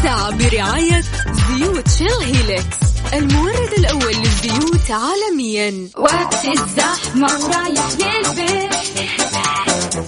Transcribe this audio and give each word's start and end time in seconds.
الساعة 0.00 0.30
برعاية 0.30 1.02
زيوت 1.32 1.88
شيل 1.88 2.22
هيلكس 2.22 2.76
المورد 3.12 3.72
الأول 3.78 4.14
للزيوت 4.14 4.90
عالميا. 4.90 5.88
وقت 5.96 6.44
الزحمة 6.44 7.26
ورايح 7.44 7.88
للبيت. 7.92 8.74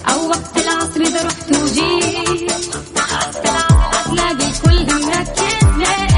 أو 0.09 0.29
وقت 0.29 0.57
العصر 0.57 1.01
إذا 1.01 1.23
رحت 1.25 1.51
وجيت. 1.51 2.51
هتلاقي 3.93 4.49
الكل 4.49 5.05
مركز 5.05 6.12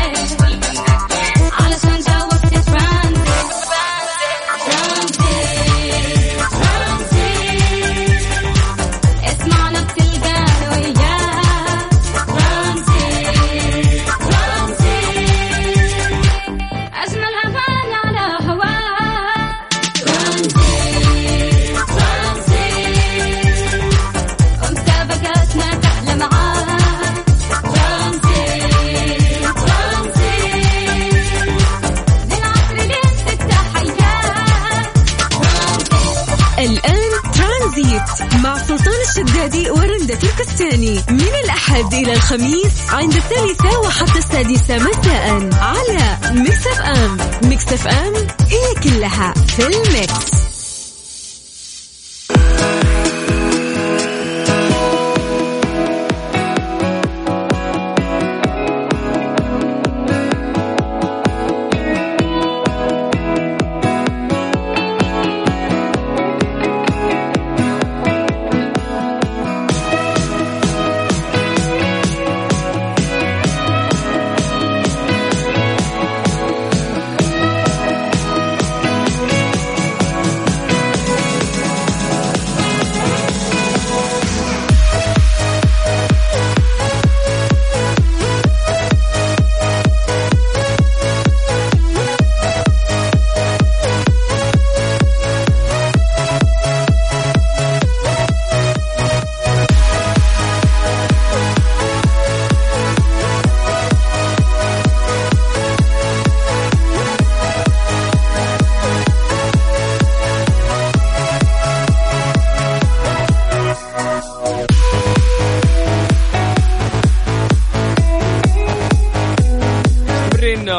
الشدادي 39.45 39.69
ورندة 39.71 40.19
الكستاني 40.23 41.01
من 41.09 41.31
الأحد 41.43 41.93
إلى 41.93 42.13
الخميس 42.13 42.89
عند 42.89 43.13
الثالثة 43.15 43.79
وحتى 43.79 44.17
السادسة 44.17 44.77
مساء 44.77 45.49
على 45.53 46.17
ميكس 46.31 46.67
أف 46.67 46.81
أم. 46.81 47.17
ميكس 47.49 47.73
أف 47.73 47.87
أم 47.87 48.13
هي 48.49 48.73
كلها 48.83 49.33
في 49.33 49.67
الميكس. 49.67 50.44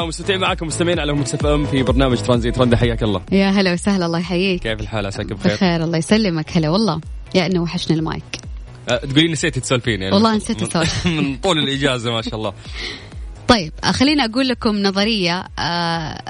مستمرين 0.06 0.08
مستمتعين 0.08 0.40
معكم 0.40 0.66
مستمعين 0.66 1.00
على 1.00 1.12
ميكس 1.12 1.35
أف 1.35 1.46
إم 1.46 1.66
في 1.66 1.82
برنامج 1.82 2.22
ترانزيت. 2.22 2.58
رندا 2.58 2.76
حياك 2.76 3.02
الله. 3.02 3.22
يا 3.32 3.50
هلا 3.50 3.72
وسهلا 3.72 4.06
الله 4.06 4.18
يحييك. 4.18 4.62
كيف 4.62 4.80
الحال؟ 4.80 5.06
عساك 5.06 5.26
بخير؟ 5.26 5.52
بخير 5.52 5.84
الله 5.84 5.98
يسلمك. 5.98 6.56
هلا 6.56 6.70
والله. 6.70 7.00
يا 7.34 7.46
إنه 7.46 7.62
وحشني 7.62 7.96
المايك. 7.96 8.22
أه، 8.88 8.96
تقولي 8.96 9.32
نسيتي 9.32 9.60
تسولفين 9.60 10.02
يعني. 10.02 10.14
والله 10.14 10.36
نسيت 10.36 10.62
أسولف. 10.62 11.06
من 11.16 11.36
طول 11.36 11.58
الإجازة 11.58 12.12
ما 12.12 12.22
شاء 12.22 12.34
الله. 12.34 12.52
طيب 13.48 13.72
خليني 13.84 14.24
أقول 14.24 14.48
لكم 14.48 14.82
نظرية 14.82 15.44
آه، 15.58 16.22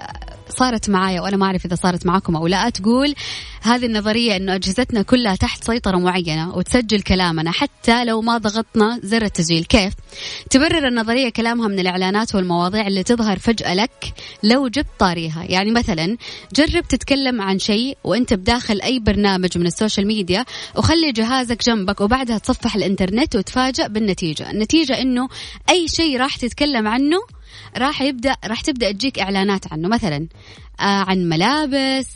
صارت 0.49 0.91
معايا 0.91 1.21
وأنا 1.21 1.37
ما 1.37 1.47
أعرف 1.47 1.65
إذا 1.65 1.75
صارت 1.75 2.07
معاكم 2.07 2.37
أو 2.37 2.47
لا 2.47 2.71
تقول 2.71 3.15
هذه 3.63 3.87
النظرية 3.87 4.37
إنه 4.37 4.55
أجهزتنا 4.55 5.03
كلها 5.03 5.37
تحت 5.37 5.65
سيطرة 5.65 5.97
معينة 5.97 6.57
وتسجل 6.57 7.03
كلامنا 7.03 7.51
حتى 7.51 8.05
لو 8.05 8.21
ما 8.23 8.39
ضغطنا 8.39 9.01
زر 9.03 9.23
التسجيل. 9.23 9.65
كيف؟ 9.65 9.93
تبرر 10.51 10.89
النظرية 10.89 11.29
كلامها 11.29 11.69
من 11.69 11.79
الإعلانات 11.79 12.35
والمواضيع 12.35 12.87
اللي 12.87 13.03
تظهر 13.03 13.39
فجأة 13.39 13.75
لك 13.75 14.15
لو 14.43 14.69
جبت 14.69 14.87
طاريها. 14.99 15.45
يعني 15.49 15.71
مثلا 15.71 16.17
جرب 16.55 16.89
تتكلم 16.89 17.43
عن 17.43 17.59
شيء 17.59 17.99
وأنت 18.05 18.35
بداخل 18.35 18.81
أي 18.81 18.99
برنامج 18.99 19.59
من 19.59 19.67
السوشيال 19.67 20.07
ميديا 20.07 20.45
وخلي 20.77 21.13
جهازك 21.13 21.65
جنبك 21.65 22.01
وبعدها 22.01 22.39
تصفح 22.39 22.77
الإنترنت 22.77 23.37
وتفاجأ 23.37 23.87
بالنتيجة. 23.87 24.51
النتيجة 24.51 25.01
إنه 25.01 25.29
أي 25.71 25.89
شيء 25.89 26.17
راح 26.17 26.37
تتكلم 26.37 26.89
عنه 26.89 27.36
راح 27.77 28.03
يبدا 28.03 28.37
راح 28.45 28.61
تبدأ 28.61 28.93
تجيك 28.93 29.19
إعلانات 29.19 29.73
عنه. 29.73 29.89
مثلا 29.89 30.27
آه 30.81 30.83
عن 30.83 31.29
ملابس 31.29 32.09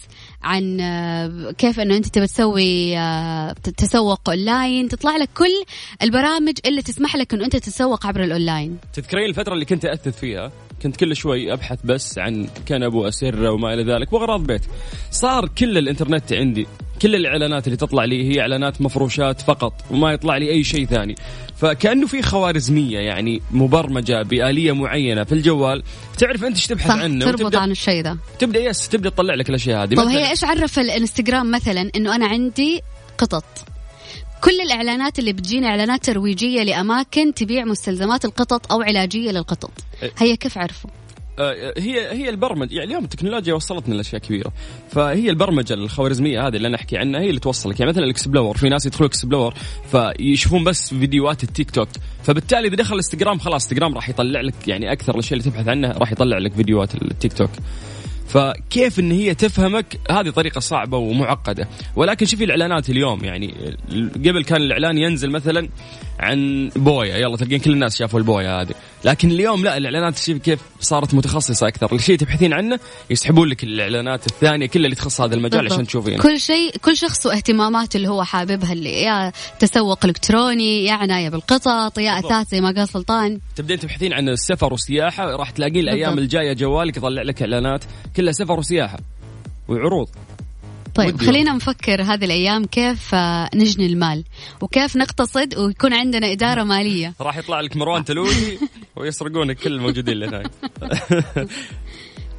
عن 0.42 0.80
آه 0.80 1.50
كيف 1.50 1.80
إنه 1.80 1.96
أنت 1.96 2.06
تبى 2.06 2.26
تسوي 2.26 2.98
آه 2.98 3.52
تسوق 3.52 4.28
اونلاين 4.28 4.88
تطلع 4.88 5.16
لك 5.16 5.28
كل 5.36 5.64
البرامج 6.02 6.54
اللي 6.66 6.82
تسمح 6.82 7.16
لك 7.16 7.34
إنه 7.34 7.44
أنت 7.44 7.56
تتسوق 7.56 8.06
عبر 8.06 8.24
الاونلاين 8.24 8.78
تذكرين 8.92 9.24
الفترة 9.24 9.54
اللي 9.54 9.64
كنت 9.64 9.84
اثث 9.84 10.18
فيها؟ 10.20 10.52
كنت 10.82 10.96
كل 10.96 11.16
شوي 11.16 11.52
أبحث 11.52 11.78
بس 11.84 12.18
عن 12.18 12.48
كنب 12.68 12.94
وأسرة 12.94 13.50
وما 13.50 13.74
إلى 13.74 13.92
ذلك 13.92 14.12
وأغراض 14.12 14.46
بيت. 14.46 14.62
صار 15.10 15.48
كل 15.48 15.78
الإنترنت 15.78 16.32
عندي. 16.32 16.66
كل 17.02 17.14
الإعلانات 17.14 17.66
اللي 17.66 17.76
تطلع 17.76 18.04
لي 18.04 18.32
هي 18.32 18.40
إعلانات 18.40 18.82
مفروشات 18.82 19.40
فقط 19.40 19.72
وما 19.90 20.12
يطلع 20.12 20.36
لي 20.36 20.50
أي 20.50 20.64
شيء 20.64 20.86
ثاني. 20.86 21.14
فكأنه 21.56 22.06
في 22.06 22.22
خوارزمية 22.22 22.98
يعني 22.98 23.42
مبرمجة 23.50 24.22
بآلية 24.22 24.72
معينة 24.72 25.24
في 25.24 25.32
الجوال. 25.32 25.82
تعرف 26.18 26.44
أنت 26.44 26.56
إيش 26.56 26.66
تبحث 26.66 26.88
صح 26.88 26.98
عنه؟ 26.98 27.24
تربط 27.24 27.56
عن 27.56 27.70
الشيء 27.70 28.02
ذا. 28.02 28.16
تبدأ 28.38 28.60
yes 28.60 28.88
تبدأ 28.88 29.10
تطلع 29.10 29.34
لك 29.34 29.48
الأشياء 29.48 29.82
هذه. 29.82 29.94
طب 29.94 30.04
مثلاً- 30.04 30.08
هي 30.08 30.30
إيش 30.30 30.44
عرف 30.44 30.78
الإنستغرام 30.78 31.50
مثلا 31.50 31.90
إنه 31.96 32.14
أنا 32.14 32.26
عندي 32.26 32.80
قطط؟ 33.18 33.44
كل 34.44 34.60
الإعلانات 34.60 35.18
اللي 35.18 35.32
بتجينا 35.32 35.68
إعلانات 35.68 36.04
ترويجية 36.04 36.62
لأماكن 36.62 37.34
تبيع 37.34 37.64
مستلزمات 37.64 38.24
القطط 38.24 38.72
أو 38.72 38.82
علاجية 38.82 39.30
للقطط. 39.30 39.70
إيه. 40.02 40.12
هي 40.18 40.36
كيف 40.36 40.58
عرفوا 40.58 40.90
هي 41.78 42.12
هي 42.12 42.28
البرمجه 42.28 42.74
يعني 42.74 42.84
اليوم 42.84 43.04
التكنولوجيا 43.04 43.54
وصلتنا 43.54 43.94
لأشياء 43.94 44.20
كبيرة. 44.20 44.52
فهي 44.90 45.30
البرمجة 45.30 45.74
الخوارزمية 45.74 46.46
هذه 46.46 46.56
اللي 46.56 46.68
أنا 46.68 46.76
أحكي 46.76 46.98
عنها 46.98 47.20
هي 47.20 47.28
اللي 47.28 47.40
توصلك. 47.40 47.80
يعني 47.80 47.92
مثلا 47.92 48.04
ال 48.04 48.11
explore 48.11 48.56
في 48.56 48.68
ناس 48.68 48.86
يدخلوا 48.86 49.08
explore 49.08 49.54
فيشوفون 49.90 50.64
بس 50.64 50.94
فيديوهات 50.94 51.44
التيك 51.44 51.70
توك. 51.70 51.88
فبالتالي 52.22 52.68
إذا 52.68 52.76
دخل 52.76 52.94
انستغرام 52.94 53.38
خلاص 53.38 53.64
إنستغرام 53.64 53.94
راح 53.94 54.08
يطلع 54.08 54.40
لك 54.40 54.68
يعني 54.68 54.92
أكثر 54.92 55.14
الأشياء 55.14 55.40
اللي 55.40 55.50
تبحث 55.50 55.68
عنها 55.68 55.92
راح 55.92 56.12
يطلع 56.12 56.38
لك 56.38 56.52
فيديوهات 56.52 56.94
التيك 56.94 57.32
توك. 57.32 57.50
فكيف 58.30 59.00
إن 59.00 59.12
هي 59.12 59.34
تفهمك؟ 59.34 60.00
هذه 60.10 60.30
طريقة 60.30 60.58
صعبة 60.58 60.96
ومعقدة. 60.98 61.68
ولكن 61.96 62.26
شوفي 62.26 62.44
الإعلانات 62.44 62.90
اليوم 62.90 63.24
يعني 63.24 63.54
قبل 64.14 64.44
كان 64.44 64.62
الإعلان 64.62 64.98
ينزل 64.98 65.30
مثلا 65.30 65.68
عن 66.20 66.70
بويا 66.76 67.16
يلا 67.16 67.36
تلقين 67.36 67.58
كل 67.58 67.72
الناس 67.72 67.98
شافوا 67.98 68.18
البويا 68.18 68.62
هذه. 68.62 68.74
لكن 69.04 69.30
اليوم 69.30 69.64
لا 69.64 69.76
الإعلانات 69.76 70.18
شوفي 70.18 70.38
كيف 70.38 70.60
صارت 70.80 71.14
متخصصة 71.14 71.68
أكثر. 71.68 71.94
الشيء 71.94 72.16
تبحثين 72.16 72.52
عنه 72.52 72.78
يسحبون 73.10 73.48
لك 73.48 73.64
الإعلانات 73.64 74.26
الثانية 74.26 74.66
كلها 74.66 74.84
اللي 74.84 74.96
تخص 74.96 75.20
هذا 75.20 75.34
المجال 75.34 75.66
عشان. 75.72 75.86
تشوفين 75.86 76.18
كل 76.18 76.40
شيء 76.40 76.76
كل 76.76 76.96
شخص 76.96 77.26
واهتماماته 77.26 77.96
اللي 77.96 78.08
هو 78.08 78.24
حاببها 78.24 78.72
اللي 78.72 79.02
يا 79.02 79.32
تسوق 79.58 80.04
إلكتروني 80.04 80.84
يا 80.84 80.92
عناية 80.92 81.28
بالقطط 81.28 81.98
يا 81.98 82.18
اثاث 82.18 82.48
زي 82.48 82.60
ما 82.60 82.74
قال 82.76 82.88
سلطان. 82.88 83.38
تبدين 83.56 83.78
تبحثين 83.78 84.12
عن 84.12 84.28
السفر 84.28 84.72
والسياحة 84.72 85.36
راح 85.36 85.50
تلاقين 85.50 85.78
الأيام. 85.78 86.18
الجاية 86.18 86.52
جوالك 86.52 86.96
يطلع 86.96 87.22
لك 87.22 87.42
إعلانات. 87.42 87.84
كلها 88.20 88.32
سفر 88.32 88.58
وسياحة 88.58 88.98
وعروض. 89.68 90.08
طيب 90.94 91.14
ودي 91.14 91.26
خلينا 91.26 91.52
نفكر 91.52 92.02
هذه 92.02 92.24
الأيام 92.24 92.64
كيف 92.64 93.14
آه، 93.14 93.50
نجني 93.54 93.86
المال 93.86 94.24
وكيف 94.60 94.96
نقتصد 94.96 95.58
ويكون 95.58 95.92
عندنا 95.94 96.32
إدارة 96.32 96.62
مالية. 96.74 97.14
راح 97.20 97.36
يطلع 97.36 97.60
لك 97.60 97.76
مروان 97.76 98.04
تلولي 98.04 98.58
ويسرقونك 98.96 99.56
كل 99.56 99.72
الموجودين 99.72 100.14
اللي 100.14 100.26
هناك 100.26 100.50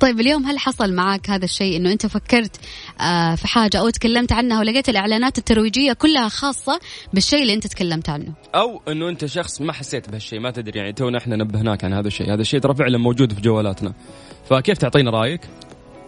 طيب 0.01 0.19
اليوم 0.19 0.45
هل 0.45 0.59
حصل 0.59 0.93
معك 0.93 1.29
هذا 1.29 1.45
الشيء 1.45 1.77
إنه 1.77 1.91
أنت 1.91 2.05
فكرت 2.05 2.59
آه 3.01 3.35
في 3.35 3.47
حاجة 3.47 3.77
أو 3.77 3.89
تكلمت 3.89 4.31
عنها 4.31 4.59
ولقيت 4.59 4.89
الإعلانات 4.89 5.37
الترويجية 5.37 5.93
كلها 5.93 6.29
خاصة 6.29 6.79
بالشيء 7.13 7.41
اللي 7.41 7.53
أنت 7.53 7.67
تكلمت 7.67 8.09
عنه؟ 8.09 8.33
أو 8.55 8.81
إنه 8.87 9.09
أنت 9.09 9.25
شخص 9.25 9.61
ما 9.61 9.73
حسيت 9.73 10.09
بهالشيء 10.09 10.39
ما 10.39 10.51
تدري 10.51 10.79
يعني 10.79 10.93
تونا 10.93 11.17
إحنا 11.17 11.35
نبهناك 11.35 11.83
عن 11.83 11.93
هذا 11.93 12.07
الشيء. 12.07 12.33
هذا 12.33 12.41
الشيء 12.41 12.59
ترى 12.59 12.75
فعلا 12.75 12.97
موجود 12.97 13.33
في 13.33 13.41
جوالاتنا. 13.41 13.93
فكيف 14.49 14.77
تعطينا 14.77 15.11
رأيك؟ 15.11 15.41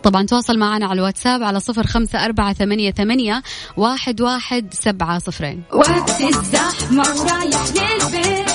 طبعا 0.04 0.26
تواصل 0.26 0.60
معنا 0.60 0.86
على 0.86 1.00
الواتساب 1.00 1.44
على 1.44 1.60
صفر 1.60 1.88
خمسة 1.88 2.26
أربعة 2.26 2.54
ثمانية, 2.54 2.92
ثمانية 2.92 3.44
واحد, 3.78 4.22
واحد 4.22 4.74
سبعة 4.74 5.20
صفرين. 5.20 5.64
وقت 5.74 6.22
الزحمة 6.22 7.04
ورايح 7.22 7.64
للبيت. 7.68 8.50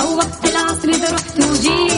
أو 0.00 0.16
وقت 0.16 0.44
العصر 0.44 0.88
إذا 0.88 1.14
رحت 1.14 1.44
وجيت. 1.44 1.97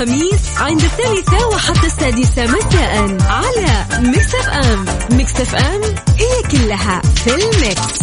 الخميس 0.00 0.58
عند 0.58 0.82
الثالثة 0.82 1.48
وحتى 1.48 1.86
السادسة 1.86 2.46
مساء 2.46 3.18
على 3.30 4.08
ميكس 4.08 4.34
أف 4.34 4.48
أم 4.48 4.84
ميكس 5.16 5.40
أف 5.40 5.54
أم 5.54 5.82
هي 6.18 6.42
كلها 6.50 7.00
في 7.00 7.34
الميكس. 7.34 8.00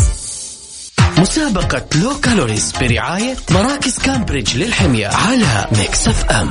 مسابقة 1.18 1.86
low 1.96 2.20
calories 2.20 2.74
برعاية 2.82 3.36
مراكز 3.50 3.98
كامبريدج 4.00 4.58
للحمية 4.58 5.08
على 5.08 5.68
ميكس 5.78 6.08
اف 6.08 6.26
ام 6.26 6.50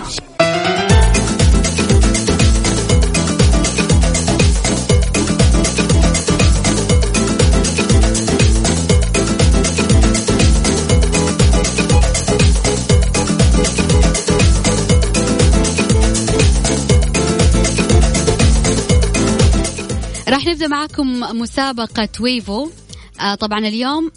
راح 20.36 20.46
نبدأ 20.46 20.68
معاكم 20.68 21.20
مسابقة 21.20 22.08
وي 22.20 22.40
فو. 22.40 22.70
آه 23.20 23.34
طبعا 23.34 23.58
اليوم 23.58 24.10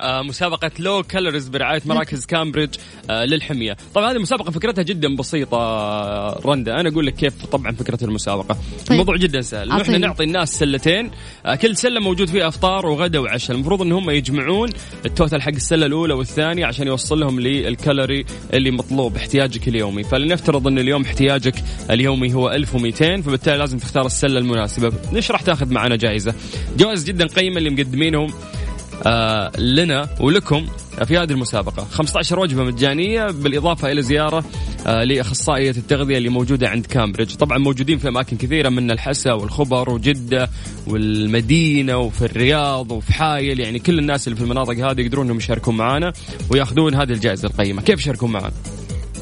مسابقة 0.00 0.70
low 0.78 1.02
calories 1.02 1.48
برعاية 1.48 1.82
مراكز 1.86 2.26
كامبريدج 2.26 2.74
آه 3.10 3.24
للحمية. 3.24 3.76
طبعا 3.94 4.10
هذه 4.10 4.16
المسابقة 4.16 4.50
فكرتها 4.50 4.82
جدا 4.82 5.16
بسيطة 5.16 5.56
آه، 5.56 6.40
رندا. 6.46 6.80
أنا 6.80 6.88
أقول 6.88 7.06
لك 7.06 7.14
كيف 7.14 7.44
طبعا 7.46 7.72
فكرة 7.72 8.04
المسابقة. 8.04 8.54
طيب. 8.54 8.90
الموضوع 8.90 9.16
جدا 9.16 9.40
سهل. 9.40 9.70
أعطيني. 9.70 9.98
نعطي 9.98 10.24
الناس 10.24 10.58
سلتين. 10.58 11.10
آه 11.46 11.54
كل 11.54 11.76
سلة 11.76 12.00
موجود 12.00 12.28
فيها 12.28 12.48
أفطار 12.48 12.86
وغدا 12.86 13.18
وعشاء. 13.18 13.56
المفروض 13.56 13.82
إن 13.82 13.92
هم 13.92 14.10
يجمعون 14.10 14.70
ال 15.06 15.12
total 15.12 15.42
حق 15.42 15.48
السلة 15.52 15.86
الأولى 15.86 16.14
والثانية 16.14 16.66
عشان 16.66 16.86
يوصل 16.86 17.20
لهم 17.20 17.40
للكالوري 17.40 18.24
اللي 18.54 18.70
مطلوب 18.70 19.16
احتياجك 19.16 19.68
اليومي. 19.68 20.02
فلنفترض 20.02 20.66
أن 20.66 20.78
اليوم 20.78 21.02
احتياجك 21.02 21.54
اليومي 21.90 22.34
هو 22.34 22.50
1200 22.50 23.22
فبالتالي 23.22 23.56
لازم 23.58 23.78
تختار 23.78 24.06
السلة 24.06 24.38
المناسبة. 24.38 24.92
ليش 25.12 25.30
راح 25.30 25.42
تاخذ 25.42 25.72
معنا 25.72 25.96
جائزة؟ 25.96 26.34
جوائز 26.78 27.04
جدا 27.04 27.26
قيمة 27.26 27.58
اللي 27.58 27.70
مقدمينهم. 27.70 28.30
آه 28.30 28.59
لنا 29.58 30.08
ولكم 30.20 30.66
في 31.04 31.18
هذه 31.18 31.30
المسابقة. 31.32 31.84
15 31.84 32.38
وجبة 32.38 32.64
مجانية 32.64 33.26
بالإضافة 33.26 33.92
إلى 33.92 34.02
زيارة 34.02 34.44
آه 34.86 35.04
لأخصائية 35.04 35.70
التغذية 35.70 36.18
اللي 36.18 36.28
موجودة 36.28 36.68
عند 36.68 36.86
كامبريدج. 36.86 37.34
طبعا 37.34 37.58
موجودين 37.58 37.98
في 37.98 38.08
أماكن 38.08 38.36
كثيرة 38.36 38.68
من 38.68 38.90
الحسا 38.90 39.32
والخبر 39.32 39.90
وجدة 39.90 40.50
والمدينة 40.86 41.96
وفي 41.96 42.24
الرياض 42.24 42.92
وفي 42.92 43.12
حايل. 43.12 43.60
يعني 43.60 43.78
كل 43.78 43.98
الناس 43.98 44.28
اللي 44.28 44.36
في 44.36 44.42
المناطق 44.42 44.90
هذه 44.90 45.00
يقدرون 45.00 45.24
أنهم 45.24 45.38
يشاركون 45.38 45.76
معنا 45.76 46.12
ويأخذون 46.50 46.94
هذه 46.94 47.12
الجائزة 47.12 47.48
القيمة. 47.48 47.82
كيف 47.82 48.00
يشاركون 48.00 48.32
معنا 48.32 48.52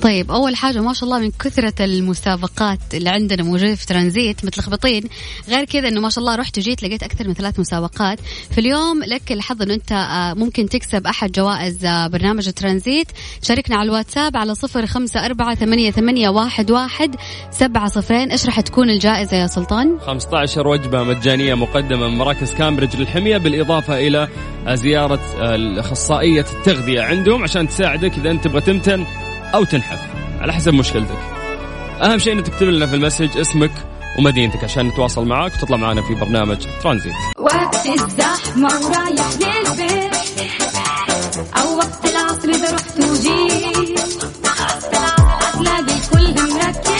طيب 0.02 0.30
أول 0.30 0.56
حاجة 0.56 0.80
ما 0.80 0.92
شاء 0.92 1.04
الله 1.04 1.18
من 1.18 1.30
كثرة 1.30 1.84
المسابقات 1.84 2.78
اللي 2.94 3.10
عندنا 3.10 3.42
موجودة 3.42 3.74
في 3.74 3.86
ترانزيت 3.86 4.44
متلخبطين. 4.44 5.04
غير 5.48 5.64
كذا 5.64 5.88
إنه 5.88 6.00
ما 6.00 6.10
شاء 6.10 6.18
الله 6.22 6.36
رحت 6.36 6.58
وجيت 6.58 6.82
لقيت 6.82 7.02
أكثر 7.02 7.28
من 7.28 7.34
ثلاث 7.34 7.60
مسابقات. 7.60 8.18
في 8.50 8.58
اليوم 8.58 9.04
لك 9.04 9.32
الحظ 9.32 9.62
إنه 9.62 9.74
أنت 9.74 9.92
آه، 9.92 10.34
ممكن 10.34 10.68
تكسب 10.68 11.06
أحد 11.06 11.32
جوائز 11.32 11.84
آه، 11.84 12.06
برنامج 12.06 12.50
ترانزيت. 12.50 13.06
شاركنا 13.42 13.76
على 13.76 13.86
الواتساب 13.86 14.36
على 14.36 14.54
صفر 14.54 14.86
خمسة 14.86 15.26
أربعة 15.26 15.54
ثمانية, 15.54 15.90
ثمانية 15.90 16.28
واحد, 16.28 16.70
واحد 16.70 17.16
سبعة 17.50 17.88
صفرين. 17.88 18.30
إيش 18.30 18.46
راح 18.46 18.60
تكون 18.60 18.90
الجائزة 18.90 19.36
يا 19.36 19.46
سلطان؟ 19.46 19.98
15 20.00 20.68
وجبة 20.68 21.02
مجانية 21.02 21.54
مقدمة 21.54 22.08
من 22.08 22.18
مراكز 22.18 22.54
كامبريدج 22.54 22.96
للحمية 22.96 23.36
بالإضافة 23.36 23.98
إلى 23.98 24.28
زيارة 24.68 25.20
آه، 25.40 25.80
أخصائية 25.80 26.46
التغذية 26.54 27.00
عندهم. 27.00 27.42
عشان 27.42 27.68
تساعدك 27.68 28.18
إذا 28.18 28.30
أنت 28.30 28.44
تبغى 28.44 28.60
تمتن 28.60 29.04
أو 29.54 29.64
تنحف 29.64 30.00
على 30.40 30.52
حسب 30.52 30.74
مشكلتك. 30.74 31.18
أهم 32.02 32.18
شيء 32.18 32.32
أنك 32.32 32.46
تكتب 32.46 32.66
لنا 32.66 32.86
في 32.86 32.94
المسج 32.94 33.38
اسمك 33.38 33.70
ومدينتك 34.18 34.64
عشان 34.64 34.86
نتواصل 34.86 35.26
معك 35.26 35.52
وتطلع 35.54 35.76
معنا 35.76 36.02
في 36.02 36.14
برنامج 36.14 36.66
ترانزيت. 36.82 37.14
وقت 37.38 37.86
الزحمة 37.86 38.68
ورايح 38.68 39.26
للبيت. 39.32 40.14
أو 41.56 41.76
وقت 41.76 42.04
العصر 42.04 42.48
إذا 42.48 42.74
رحت 42.74 42.98
وجيت. 42.98 44.00
هتلاقي 45.40 46.00
كل 46.12 46.54
مركز. 46.54 46.97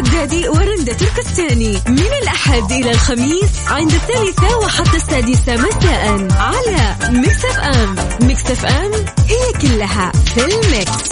الشدادي 0.00 0.48
ورندة 0.48 0.92
تركستاني 0.92 1.80
من 1.88 2.10
الأحد 2.22 2.72
إلى 2.72 2.90
الخميس 2.90 3.50
عند 3.68 3.92
الثالثة 3.92 4.58
وحتى 4.58 4.96
السادسة 4.96 5.56
مساء 5.56 6.28
على 6.30 6.96
Mix 7.10 7.44
FM 7.44 7.96
Mix 8.26 8.50
FM 8.50 8.92
هي 9.28 9.52
كلها 9.62 10.12
في 10.34 10.44
ال 10.44 10.57
mix. 10.57 11.10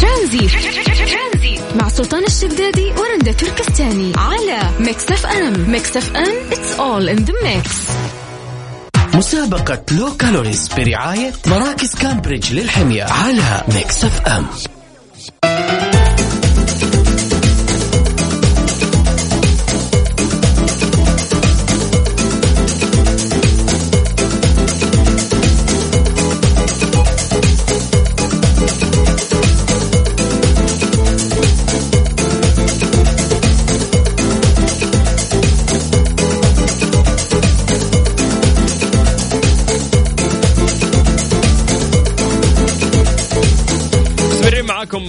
ترانزيت. 0.00 0.50
مع 1.76 1.88
سلطان 1.88 2.24
الشدادي 2.24 2.92
ورندة 2.98 3.32
تركستاني 3.32 4.12
على 4.16 4.70
Mix 4.80 5.12
FM 5.12 5.70
Mix 5.70 5.96
FM 5.96 6.50
It's 6.50 6.78
all 6.78 7.08
in 7.08 7.24
the 7.24 7.34
mix. 7.44 7.68
مسابقة 9.18 9.82
Low 9.98 10.16
Calories 10.16 10.68
برعاية 10.76 11.32
مراكز 11.46 11.94
كامبريدج 11.94 12.52
للحمية 12.52 13.04
على 13.04 13.62
Mix 13.74 14.04
FM. 14.04 14.46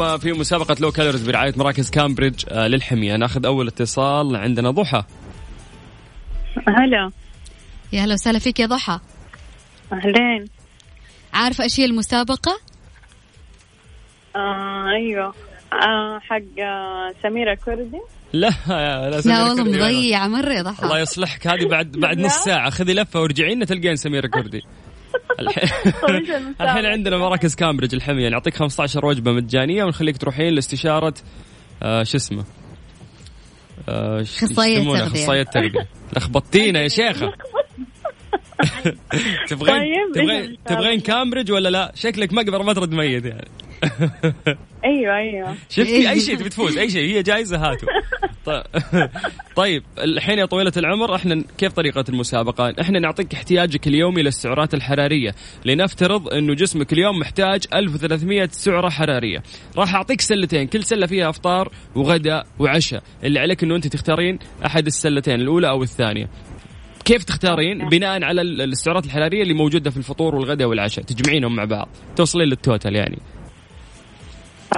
آه، 0.02 0.18
في 0.18 0.32
مسابقة 0.34 0.76
Low 0.80 0.92
Calories 0.92 1.28
برعاية 1.28 1.54
مراكز 1.58 1.90
كامبريدج 1.90 2.46
آه، 2.50 2.68
للحمية. 2.68 3.16
ناخذ 3.16 3.46
أول 3.46 3.68
اتصال 3.68 4.36
عندنا 4.36 4.72
ضحى. 4.72 5.04
هلا. 6.68 7.12
يا 7.94 8.02
هلا 8.02 8.14
وسهلا 8.14 8.40
فيك 8.40 8.60
يا 8.60 8.66
ضحى. 8.66 9.00
أهلين. 9.94 10.46
عارفة 11.34 11.64
إيش 11.64 11.80
هي 11.80 11.86
المسابقة؟ 11.86 12.60
آه 14.36 14.90
أيوه. 14.90 15.34
آه 15.74 16.20
حق 16.20 16.64
آه 16.64 17.14
سميرة 17.24 17.54
كردي. 17.66 18.02
لا 18.34 18.50
لا, 18.68 19.10
لا 19.10 19.22
سميرة 19.22 19.50
والله 19.50 19.64
كردي. 19.64 19.78
مضيعة 19.78 20.28
مرة 20.28 20.54
يا 20.54 20.62
الله 20.62 20.72
ضحى 20.72 21.02
يصلحك. 21.02 21.48
هذه 21.48 21.66
بعد 21.66 21.92
بعد 21.92 22.20
لا. 22.20 22.26
نص 22.26 22.34
ساعة. 22.34 22.70
خذي 22.70 22.94
لفة 22.94 23.22
وارجعي 23.22 23.56
لنا 23.56 23.66
تلقين 23.66 23.96
سميرة 23.96 24.28
كردي. 24.28 24.62
الحين 25.40 25.92
طيب،؟ 26.08 26.54
الحين 26.62 26.86
عندنا 26.86 27.18
مراكز 27.18 27.56
كامبريدج 27.56 27.96
الحمية 27.96 28.30
نعطيك 28.30 28.56
15 28.56 29.06
وجبة 29.06 29.32
مجانية 29.32 29.84
ونخليك 29.84 30.18
تروحين 30.18 30.54
لاستشارة 30.54 31.14
آه 31.84 32.04
شو 32.04 32.18
اسمه 32.18 32.46
آه 33.90 34.22
أخصائية 34.22 34.78
يسمونه؟ 34.78 35.00
تغذية. 35.00 35.22
أخصائية 35.22 35.44
تغذية 35.44 35.88
لخبطتينا 36.18 36.82
يا 36.82 36.88
شيخة 37.00 37.34
تبغين 39.50 39.80
طيب، 39.80 40.14
تبغين؟ 40.16 40.58
تبغين 40.66 41.00
كامبريدج 41.00 41.52
ولا 41.52 41.70
لا؟ 41.70 41.92
شكلك 41.96 42.34
مقبرة 42.34 42.64
ما 42.64 42.74
ترد 42.74 42.94
ميت 42.94 43.26
يعني. 43.26 43.48
أيوه 44.86 45.16
أيوه. 45.16 45.56
شفتي؟ 45.70 46.10
أي 46.10 46.20
شيء 46.20 46.38
تبي 46.38 46.50
تفوز 46.50 46.78
أي 46.78 46.90
شيء 46.90 47.16
هي 47.16 47.24
جائزه 47.24 47.58
هاتوا. 47.58 47.90
طيب- 48.46 48.64
طيب 49.56 49.84
الحين 49.98 50.40
يا 50.40 50.46
طويلة 50.46 50.72
العمر 50.78 51.16
إحنا 51.16 51.44
كيف 51.58 51.74
طريقة 51.74 52.04
المسابقة؟ 52.10 52.74
إحنا 52.82 53.00
نعطيك 53.00 53.34
احتياجك 53.34 53.88
اليومي 53.88 54.22
للسعرات 54.24 54.74
الحرارية. 54.74 55.36
لنفترض 55.66 56.34
إنه 56.34 56.54
جسمك 56.54 56.94
اليوم 56.94 57.20
محتاج 57.20 57.64
1300 57.74 58.50
سعرة 58.52 58.90
حرارية. 58.90 59.44
راح 59.78 59.96
أعطيك 59.96 60.22
سلتين 60.22 60.68
كل 60.68 60.84
سلة 60.84 61.08
فيها 61.08 61.30
أفطار 61.30 61.72
وغداء 61.96 62.48
وعشاء. 62.60 63.04
اللي 63.24 63.40
عليك 63.40 63.64
إنه 63.64 63.76
أنت 63.76 63.88
تختارين 63.88 64.40
أحد 64.66 64.86
السلتين 64.86 65.42
الأولى 65.42 65.70
أو 65.70 65.84
الثانية. 65.84 66.30
كيف 67.06 67.24
تختارين؟ 67.24 67.90
بناء 67.90 68.24
على 68.24 68.42
ال- 68.42 68.62
السعرات 68.62 69.06
الحرارية 69.06 69.42
اللي 69.44 69.54
موجودة 69.54 69.90
في 69.92 69.98
الفطور 69.98 70.36
والغداء 70.36 70.68
والعشاء 70.68 71.06
تجمعينهم 71.06 71.56
مع 71.56 71.66
بعض 71.66 71.90
توصلين 72.16 72.48
لل 72.48 72.61
total 72.61 72.96
يعني. 72.96 73.20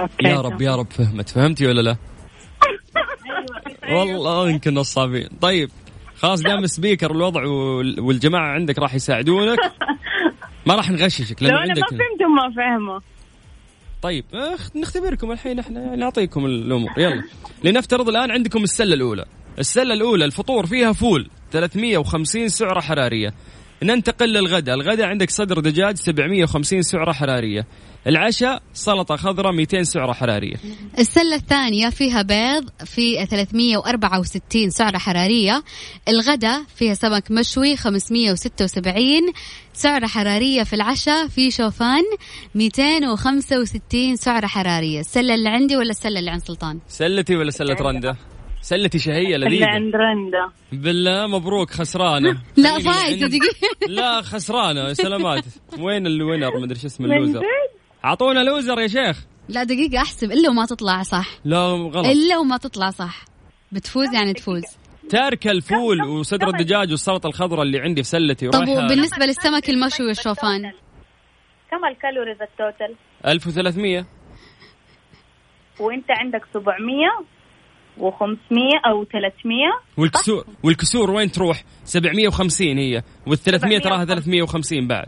okay. 0.00 0.26
يا 0.28 0.40
رب 0.40 0.62
يا 0.62 0.76
رب 0.76 0.86
فهمت. 0.92 1.28
فهمتي 1.28 1.66
ولا 1.66 1.80
لا؟ 1.80 1.96
والله 3.92 4.50
يمكن 4.50 4.74
نصابين. 4.74 5.28
طيب 5.40 5.70
خلاص 6.16 6.40
دام 6.42 6.66
سبيكر 6.66 7.10
الوضع 7.10 7.44
وال- 7.44 8.00
والجماعة 8.00 8.52
عندك 8.54 8.78
راح 8.78 8.94
يساعدونك. 8.94 9.58
ما 10.66 10.74
راح 10.74 10.90
نغششك 10.90 11.42
لو 11.42 11.48
لأنه 11.48 11.62
أنا 11.64 11.74
ما 11.74 11.86
فهمتم 11.90 12.34
ما 12.34 12.54
فاهمه 12.56 13.00
طيب 14.02 14.24
أخ 14.34 14.76
نختبركم 14.76 15.32
الحين 15.32 15.58
إحنا 15.58 15.96
نعطيكم 15.96 16.46
الأمور. 16.46 16.90
يلا. 16.98 17.22
لنفترض 17.64 18.08
الآن 18.08 18.30
عندكم 18.30 18.62
السلة 18.62 18.94
الأولى. 18.94 19.24
السلة 19.58 19.94
الأولى 19.94 20.24
الفطور 20.24 20.66
فيها 20.66 20.92
فول. 20.92 21.28
350 21.52 22.48
سعرة 22.48 22.80
حرارية. 22.80 23.34
ننتقل 23.82 24.28
للغداء. 24.28 24.74
الغداء 24.74 25.06
عندك 25.06 25.30
صدر 25.30 25.60
دجاج 25.60 25.96
750 25.96 26.82
سعرة 26.82 27.12
حرارية. 27.12 27.66
العشاء 28.06 28.62
سلطة 28.74 29.16
خضراء 29.16 29.52
200 29.52 29.82
سعرة 29.82 30.12
حرارية. 30.12 30.54
السلة 30.98 31.36
الثانية 31.36 31.88
فيها 31.88 32.22
بيض 32.22 32.68
في 32.84 33.26
364 33.26 34.70
سعرة 34.70 34.98
حرارية. 34.98 35.64
الغداء 36.08 36.62
فيها 36.76 36.94
سمك 36.94 37.30
مشوي 37.30 37.76
576 37.76 39.32
سعرة 39.72 40.06
حرارية. 40.06 40.62
في 40.62 40.72
العشاء 40.72 41.28
في 41.28 41.50
شوفان 41.50 42.02
265 42.54 44.16
سعرة 44.16 44.46
حرارية. 44.46 45.00
السلة 45.00 45.34
اللي 45.34 45.48
عندي 45.48 45.76
ولا 45.76 45.90
السلة 45.90 46.18
اللي 46.18 46.30
عند 46.30 46.42
سلطان؟ 46.42 46.78
سلتي 46.88 47.36
ولا 47.36 47.50
سلة 47.50 47.76
رندة؟ 47.80 48.16
سلتي 48.62 48.98
شهية 48.98 49.34
اللي 49.34 49.46
لذيذة. 49.46 49.66
عند 49.66 49.96
رندا. 49.96 50.52
بالله 50.72 51.26
مبروك 51.26 51.70
خسرانة. 51.70 52.42
لا 52.56 52.78
دقيقة. 52.78 53.48
لا 53.88 54.22
خسرانة 54.22 54.80
يا 54.80 54.92
سلامات. 54.94 55.44
وين 55.78 56.06
الوينر؟ 56.06 56.58
مدري 56.58 56.78
شو 56.78 56.86
اسمه 56.86 57.06
اللوزر. 57.06 57.42
أعطونا 58.04 58.40
لوزر 58.40 58.80
يا 58.80 58.86
شيخ. 58.86 59.24
لا 59.48 59.64
دقيقة 59.64 59.98
أحسب. 59.98 60.32
إلا 60.32 60.50
وما 60.50 60.66
تطلع 60.66 61.02
صح. 61.02 61.28
لا 61.44 61.58
غلط. 61.66 62.06
إلا 62.06 62.38
وما 62.38 62.56
تطلع 62.56 62.90
صح. 62.90 63.24
بتفوز 63.72 64.14
يعني 64.14 64.32
تفوز. 64.32 64.62
تارك 65.08 65.48
الفول 65.48 66.02
وصدر 66.02 66.48
الدجاج 66.48 66.90
والسلطة 66.90 67.26
الخضراء 67.26 67.62
اللي 67.62 67.80
عندي 67.80 68.02
في 68.02 68.08
سلتي 68.08 68.48
طب 68.48 68.60
ورايحة. 68.60 68.84
وبالنسبة 68.84 69.26
للسمك 69.26 69.68
المشوي 69.68 70.06
والشوفان؟ 70.06 70.72
كم 71.70 71.84
ال 71.84 71.90
calories 71.90 72.42
ال 72.42 72.51
total 72.51 72.94
1300 73.26 74.06
وأنت 75.80 76.10
عندك 76.10 76.42
700 76.54 77.24
و500 77.98 78.86
أو 78.86 79.04
300 79.04 79.56
والكسور 79.96 80.44
والكسور 80.62 81.10
وين 81.10 81.30
تروح؟ 81.30 81.62
750 81.84 82.78
هي. 82.78 83.02
وال 83.26 83.38
300 83.38 83.78
تراها 83.78 84.04
350 84.04 84.88
بعد. 84.88 85.06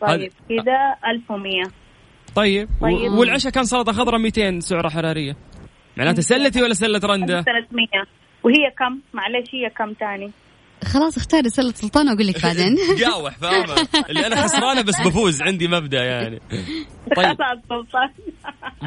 طيب 0.00 0.32
كده 0.48 0.96
1100 1.06 1.62
طيب, 2.34 2.68
طيب. 2.82 3.12
و- 3.12 3.20
والعشاء 3.20 3.52
كان 3.52 3.64
سلطة 3.64 3.92
خضراء 3.92 4.20
200 4.20 4.60
سعرة 4.60 4.88
حرارية. 4.88 5.36
معناته 5.96 6.22
سلتي 6.22 6.62
ولا 6.62 6.74
سلة 6.74 7.00
رندة؟ 7.04 7.42
300 7.42 7.86
وهي 8.42 8.70
كم؟ 8.78 9.00
معلش 9.14 9.54
هي 9.54 9.70
كم 9.70 9.92
تاني؟ 9.92 10.30
خلاص 10.84 11.16
اختاري 11.16 11.50
سلة 11.50 11.72
سلطان 11.72 12.08
وأقول 12.08 12.26
لك 12.26 12.42
بعدين. 12.42 12.76
قاوح 13.04 13.38
فاهمة؟ 13.38 13.88
اللي 14.10 14.26
أنا 14.26 14.42
خسرانة 14.42 14.82
بس 14.82 15.00
بفوز 15.00 15.42
عندي 15.42 15.68
مبدأ 15.68 16.04
يعني. 16.04 16.40
طيب. 17.16 17.26
خلاص 17.36 17.58
سلطان. 17.68 18.08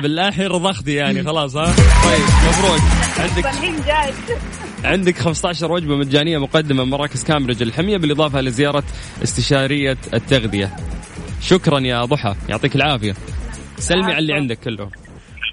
بالله 0.01 0.27
الحين 0.27 0.47
رضختي 0.47 0.93
يعني 0.93 1.23
خلاص 1.23 1.55
ها؟ 1.55 1.65
طيب 2.03 2.21
مبروك. 2.47 2.81
عندك 3.19 3.45
الحين 3.45 3.75
جاي. 3.87 4.13
عندك 4.83 5.17
15 5.17 5.71
وجبة 5.71 5.95
مجانية 5.95 6.37
مقدمة 6.37 6.83
من 6.83 6.89
مراكز 6.89 7.23
كامبريدج 7.23 7.61
الحمية 7.61 7.97
بالإضافة 7.97 8.41
لزيارة 8.41 8.83
استشارية 9.23 9.97
التغذية. 10.13 10.75
شكرا 11.41 11.79
يا 11.79 12.05
ضحى 12.05 12.35
يعطيك 12.49 12.75
العافية. 12.75 13.15
سلمي 13.77 14.03
على 14.05 14.17
اللي 14.17 14.33
عندك 14.33 14.59
كله. 14.59 14.89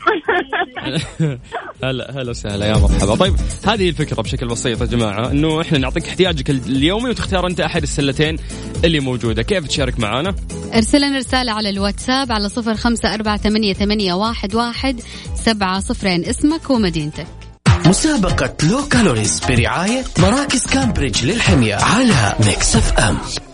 هلا 1.85 2.11
هلا 2.21 2.31
وسهلا 2.31 2.67
يا 2.67 2.77
مرحبا. 2.77 3.15
طيب 3.15 3.35
هذه 3.67 3.89
الفكرة 3.89 4.23
بشكل 4.23 4.47
بسيط 4.47 4.81
يا 4.81 4.87
جماعة 4.87 5.31
إنه 5.31 5.61
إحنا 5.61 5.79
نعطيك 5.79 6.09
احتياجك 6.09 6.51
اليومي 6.51 7.11
وتختار 7.11 7.47
أنت 7.47 7.61
أحد 7.61 7.83
السلتين 7.83 8.37
اللي 8.85 9.01
موجودة. 9.01 9.43
كيف 9.43 9.67
تشارك 9.67 10.01
معنا 10.01 10.35
ارسل 10.75 11.01
لنا 11.01 11.19
رسالة 11.19 11.53
على 11.53 11.71
الواتساب 11.71 12.33
على 12.33 12.49
صفر 12.49 12.75
خمسة 12.75 13.15
أربعة 13.15 13.37
ثمانية, 13.37 13.73
ثمانية 13.73 14.15
واحد, 14.15 14.55
واحد 14.55 15.01
سبعة 15.35 15.81
صفرين. 15.81 16.25
اسمك 16.25 16.71
ومدينتك. 16.71 17.27
مسابقة 17.87 18.55
Low 18.71 18.89
Calories 18.89 19.41
برعاية 19.49 20.05
مراكز 20.19 20.67
كامبريدج 20.67 21.25
للحمية 21.25 21.75
على 21.75 22.35
Mix 22.47 22.77
FM. 22.77 23.46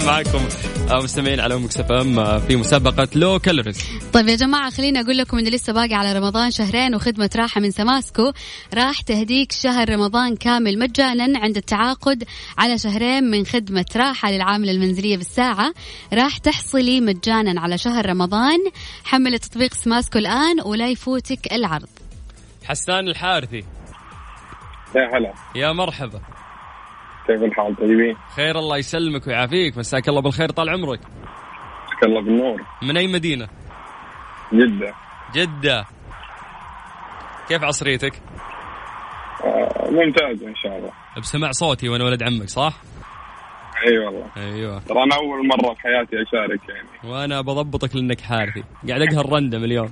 مستمتعين 0.00 0.06
معاكم 0.06 0.48
آه، 0.90 1.02
مستمعين 1.02 1.40
على 1.40 1.56
Mix 1.56 1.80
FM 1.80 2.38
في 2.40 2.56
مسابقة 2.56 3.08
Low 3.14 3.38
Calories. 3.38 3.84
طيب 4.12 4.28
يا 4.28 4.36
جماعة 4.36 4.70
خليني 4.70 5.00
أقول 5.00 5.18
لكم 5.18 5.38
إنه 5.38 5.50
لسه 5.50 5.72
باقي 5.72 5.94
على 5.94 6.12
رمضان 6.12 6.50
شهرين 6.50 6.94
وخدمة 6.94 7.30
راحة 7.36 7.60
من 7.60 7.70
سماسكو. 7.70 8.32
راح 8.74 9.00
تهديك 9.00 9.52
شهر 9.52 9.90
رمضان 9.90 10.36
كامل 10.36 10.78
مجانا 10.78 11.38
عند 11.38 11.56
التعاقد 11.56 12.24
على 12.58 12.78
شهرين 12.78 13.24
من 13.24 13.46
خدمة 13.46 13.84
راحة 13.96 14.30
للعاملة 14.30 14.72
المنزلية 14.72 15.16
بالساعة. 15.16 15.72
راح 16.12 16.38
تحصلي 16.38 17.00
مجانا 17.00 17.60
على 17.60 17.78
شهر 17.78 18.06
رمضان. 18.06 18.58
حمل 19.04 19.38
تطبيق 19.38 19.74
سماسكو 19.74 20.18
الآن 20.18 20.60
ولا 20.64 20.88
يفوتك 20.88 21.52
العرض. 21.52 21.88
حسان 22.64 23.08
الحارثي. 23.08 23.64
يا 24.96 25.18
هلا. 25.18 25.34
يا 25.54 25.72
مرحبا. 25.72 26.20
كيف 27.30 27.42
الحال 27.42 27.76
طيبين؟ 27.76 28.16
خير 28.36 28.58
الله 28.58 28.76
يسلمك 28.76 29.26
ويعافيك. 29.26 29.78
مساك 29.78 30.08
الله 30.08 30.20
بالخير 30.20 30.48
طال 30.48 30.68
عمرك. 30.68 31.00
مساك 31.00 32.04
الله 32.04 32.20
بالنور. 32.20 32.62
من 32.82 32.96
أي 32.96 33.06
مدينة؟ 33.06 33.48
جدة. 34.52 34.94
جدة. 35.34 35.84
كيف 37.48 37.64
عصريتك؟ 37.64 38.12
آه 39.44 39.90
ممتاز 39.90 40.42
إن 40.42 40.54
شاء 40.54 40.78
الله. 40.78 40.90
بسمع 41.18 41.50
صوتي 41.50 41.88
وأنا 41.88 42.04
ولد 42.04 42.22
عمك 42.22 42.48
صح؟ 42.48 42.72
أي 43.86 43.98
والله. 43.98 44.26
أيوه. 44.36 44.78
ترى 44.78 45.02
أنا 45.02 45.16
أول 45.16 45.48
مرة 45.48 45.74
في 45.74 45.80
حياتي 45.80 46.16
أشارك 46.22 46.60
يعني. 46.68 47.14
وأنا 47.14 47.40
بضبطك 47.40 47.96
لأنك 47.96 48.20
حارثي. 48.20 48.64
قاعد 48.88 49.02
أقهر 49.02 49.32
رندم 49.32 49.64
اليوم. 49.64 49.90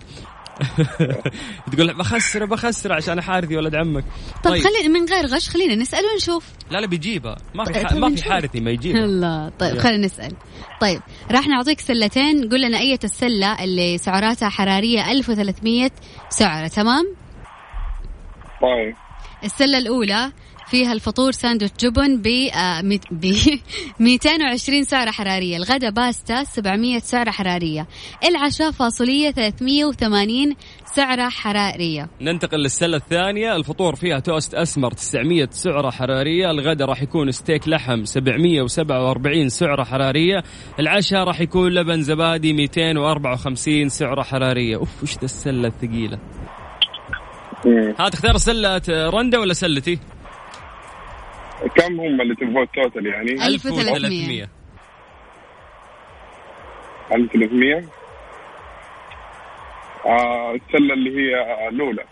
تقول 1.72 1.94
بخسر 1.94 2.44
بخسر 2.44 2.92
عشان 2.92 3.20
حارثي 3.20 3.56
ولد 3.56 3.74
عمك. 3.74 4.04
طب 4.44 4.50
خلينا 4.50 4.88
من 4.88 5.04
غير 5.08 5.26
غش 5.26 5.48
خلينا 5.48 5.74
نسأل 5.74 6.04
ونشوف. 6.14 6.44
لا 6.70 6.78
لا 6.78 6.86
بيجيبها 6.86 7.36
ما 7.54 7.64
في 7.64 7.72
طيب،. 7.72 7.98
ما 7.98 8.16
في. 8.16 8.24
حارثي 8.24 8.60
ما 8.60 8.70
يجيبها 8.70 9.04
الله 9.10 9.52
طيب. 9.58 9.78
خلينا 9.78 10.06
نسأل. 10.06 10.32
طيب 10.80 11.00
راح 11.30 11.46
نعطيك 11.46 11.80
سلتين. 11.80 12.48
قول 12.48 12.62
لنا 12.62 12.78
أية 12.78 12.98
السلة 13.04 13.64
اللي 13.64 13.98
سعراتها 13.98 14.48
حرارية 14.48 15.10
1300 15.10 15.90
سعرة 16.28 16.68
تمام؟ 16.68 17.14
طيب. 18.62 18.94
السلة 19.44 19.78
الأولى 19.78 20.32
فيها 20.70 20.92
الفطور 20.92 21.32
ساندويتش 21.32 21.84
جبن 21.84 22.22
ب 22.22 22.26
آه، 22.26 22.82
ميت- 22.82 23.12
ب 23.12 23.34
220 24.00 24.84
سعرة 24.84 25.10
حرارية، 25.10 25.56
الغداء 25.56 25.90
باستا 25.90 26.44
700 26.44 26.98
سعرة 26.98 27.30
حرارية، 27.30 27.86
العشاء 28.28 28.70
فاصولية 28.70 29.30
380 29.30 30.56
سعرة 30.94 31.28
حرارية. 31.28 32.08
ننتقل 32.20 32.58
للسلة 32.58 32.96
الثانية. 32.96 33.56
الفطور 33.56 33.94
فيها 33.96 34.18
توست 34.18 34.54
أسمر 34.54 34.90
900 34.92 35.48
سعرة 35.52 35.90
حرارية. 35.90 36.50
الغداء 36.50 36.88
راح 36.88 37.02
يكون 37.02 37.30
ستيك 37.32 37.68
لحم 37.68 38.04
747 38.04 39.48
سعرة 39.48 39.84
حرارية. 39.84 40.42
العشاء 40.80 41.24
راح 41.24 41.40
يكون 41.40 41.72
لبن 41.74 42.02
زبادي 42.02 42.52
254 42.52 43.88
سعرة 43.88 44.22
حرارية. 44.22 44.76
أوف 44.76 45.02
وش 45.02 45.14
ذا 45.14 45.24
السلة 45.24 45.68
الثقيلة؟ 45.68 46.18
مم. 47.66 47.94
ها 47.98 48.08
تختار 48.08 48.36
سلة 48.36 48.80
رندا 48.88 49.38
ولا 49.38 49.52
سلتي؟ 49.54 49.98
كم 51.76 52.00
هم 52.00 52.20
اللي 52.20 52.34
تبغوا 52.34 52.62
ال 52.62 52.69
total 52.69 53.06
يعني؟ 53.06 53.46
1300. 53.46 54.48
1300 57.12 57.84
آه 60.06 60.54
السلة 60.54 60.94
اللي 60.94 61.10
هي 61.10 61.68
الأولى. 61.68 62.04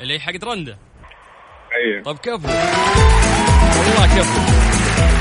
اللي 0.00 0.14
هي 0.14 0.20
حق 0.20 0.44
رندا 0.44 0.76
اي 1.72 2.02
طب 2.02 2.18
كفو 2.18 2.48
والله 3.78 4.06
كفو 4.18 4.58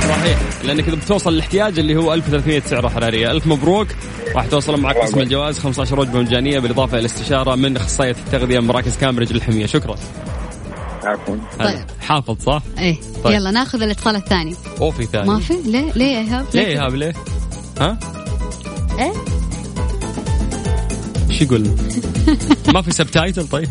صحيح. 0.09 0.37
لأنك 0.63 0.87
إذا 0.87 0.95
بتوصل 0.95 1.33
الاحتياج 1.33 1.79
اللي 1.79 1.95
هو 1.95 2.13
1300 2.13 2.59
سعره 2.59 2.87
حرارية. 2.89 3.31
ألف 3.31 3.47
مبروك. 3.47 3.87
راح 4.35 4.45
توصل 4.45 4.81
معك 4.81 4.97
قسم 4.97 5.19
الجواز. 5.19 5.59
15 5.59 5.99
وجبة 5.99 6.19
مجانية 6.19 6.59
بالإضافة 6.59 6.97
إلى 6.99 7.05
استشارة 7.05 7.55
من 7.55 7.77
أخصائية 7.77 8.11
التغذية 8.11 8.59
من 8.59 8.67
مراكز 8.67 8.97
كامبريدج 8.99 9.33
للحمية. 9.33 9.65
شكرا. 9.65 9.95
عفوا. 11.03 11.35
طيب. 11.59 11.85
حافظ 12.01 12.37
صح؟ 12.43 12.61
إيه 12.77 12.97
طيب. 13.23 13.35
يلا 13.35 13.51
ناخذ 13.51 13.81
الاتصال 13.81 14.15
الثاني. 14.15 14.55
أو 14.81 14.91
في 14.91 15.05
ثاني 15.05 15.27
ما 15.27 15.39
في؟ 15.39 15.53
ليه؟ 15.65 15.91
ليه 15.91 16.05
يا 16.05 16.19
إيهاب؟ 16.19 16.45
ليه 16.53 16.61
يا 16.61 16.67
إيهاب 16.67 16.95
ليه؟ 16.95 17.13
ها؟ 17.79 17.99
إيه؟ 18.99 19.13
إيش 21.29 21.41
يقول؟ 21.41 21.75
ما 22.73 22.81
في 22.81 22.91
subtitle 22.91 23.47
طيب؟ 23.47 23.69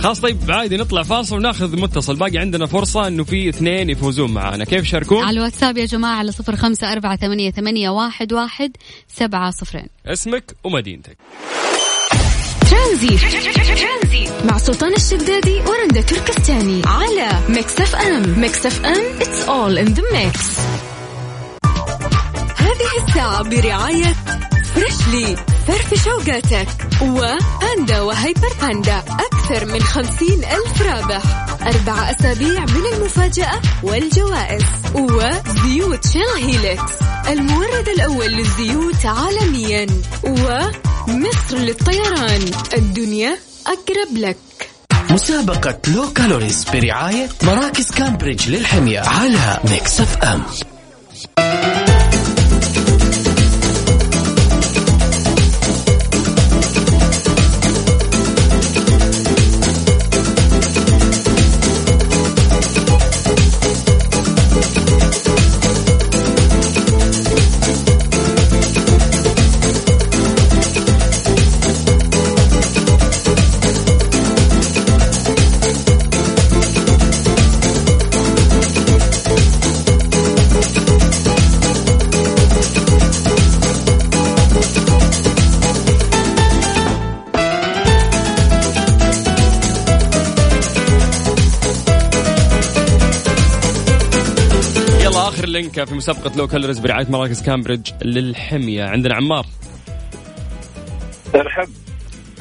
خلاص 0.00 0.20
طيب 0.20 0.36
عادي 0.48 0.76
نطلع 0.76 1.02
فاصل 1.02 1.36
وناخذ 1.36 1.80
متصل 1.80 2.16
باقي 2.16 2.38
عندنا 2.38 2.66
فرصة 2.66 3.06
إنه 3.06 3.24
في 3.24 3.48
اثنين 3.48 3.90
يفوزون 3.90 4.30
معنا 4.34 4.64
كيف 4.64 4.82
يشاركون؟ 4.82 5.24
على 5.24 5.38
الواتساب 5.38 5.76
يا 5.76 5.86
جماعة 5.86 6.18
على 6.18 6.32
صفر 6.32 6.56
خمسة 6.56 6.92
أربعة 6.92 7.16
ثمانية, 7.16 7.50
ثمانية 7.50 7.90
واحد, 7.90 8.32
واحد 8.32 8.70
سبعة 9.08 9.50
صفرين 9.50 9.86
اسمك 10.06 10.54
ومدينتك 10.64 11.16
ترانزيت 12.70 13.20
مع 14.44 14.58
سلطان 14.58 14.92
الشدادي 14.94 15.60
ورندا 15.60 16.00
تركستاني 16.00 16.82
على 16.86 17.28
Mix 17.48 17.80
FM. 17.80 18.40
Mix 18.40 18.66
FM 18.66 19.18
it's 19.20 19.44
all 19.48 19.78
in 19.84 19.94
the 19.94 20.02
mix. 20.02 20.40
هذه 22.56 23.06
الساعة 23.08 23.42
برعاية 23.42 24.14
Freshly 24.74 25.36
فرفش 25.66 26.04
أوقاتك 26.04 26.68
وباندا 27.02 28.00
وهايبر 28.00 28.52
باندا. 28.62 29.02
أكثر 29.08 29.64
من 29.64 29.82
خمسين 29.82 30.44
ألف 30.44 30.82
رابح. 30.82 31.22
أربع 31.62 32.10
أسابيع 32.10 32.60
من 32.60 32.86
المفاجآت 32.92 33.60
والجوائز 33.82 34.64
وزيوت 34.94 36.06
Shell 36.06 36.44
Helix 36.46 36.92
المورد 37.28 37.88
الأول 37.88 38.26
للزيوت 38.26 39.06
عالميا 39.06 39.86
ومصر 41.52 41.64
للطيران. 41.64 42.50
الدنيا 42.74 43.38
أقرب 43.66 44.16
لك. 44.16 44.36
مسابقة 45.10 45.78
Low 45.94 46.12
Calories 46.12 46.64
برعاية 46.72 47.28
مراكز 47.42 47.90
كامبريدج 47.90 48.48
للحمية 48.50 49.00
على 49.00 49.60
Mix 49.70 50.00
FM. 50.00 50.42
لينك 95.76 95.88
في 95.88 95.94
مسابقة 95.94 96.36
Low 96.36 96.46
Calories 96.46 96.78
برعاية 96.78 97.06
مراكز 97.10 97.42
كامبريدج 97.42 97.90
للحمية. 98.02 98.84
عندنا 98.84 99.14
عمار. 99.14 99.46
ارحب. 101.34 101.68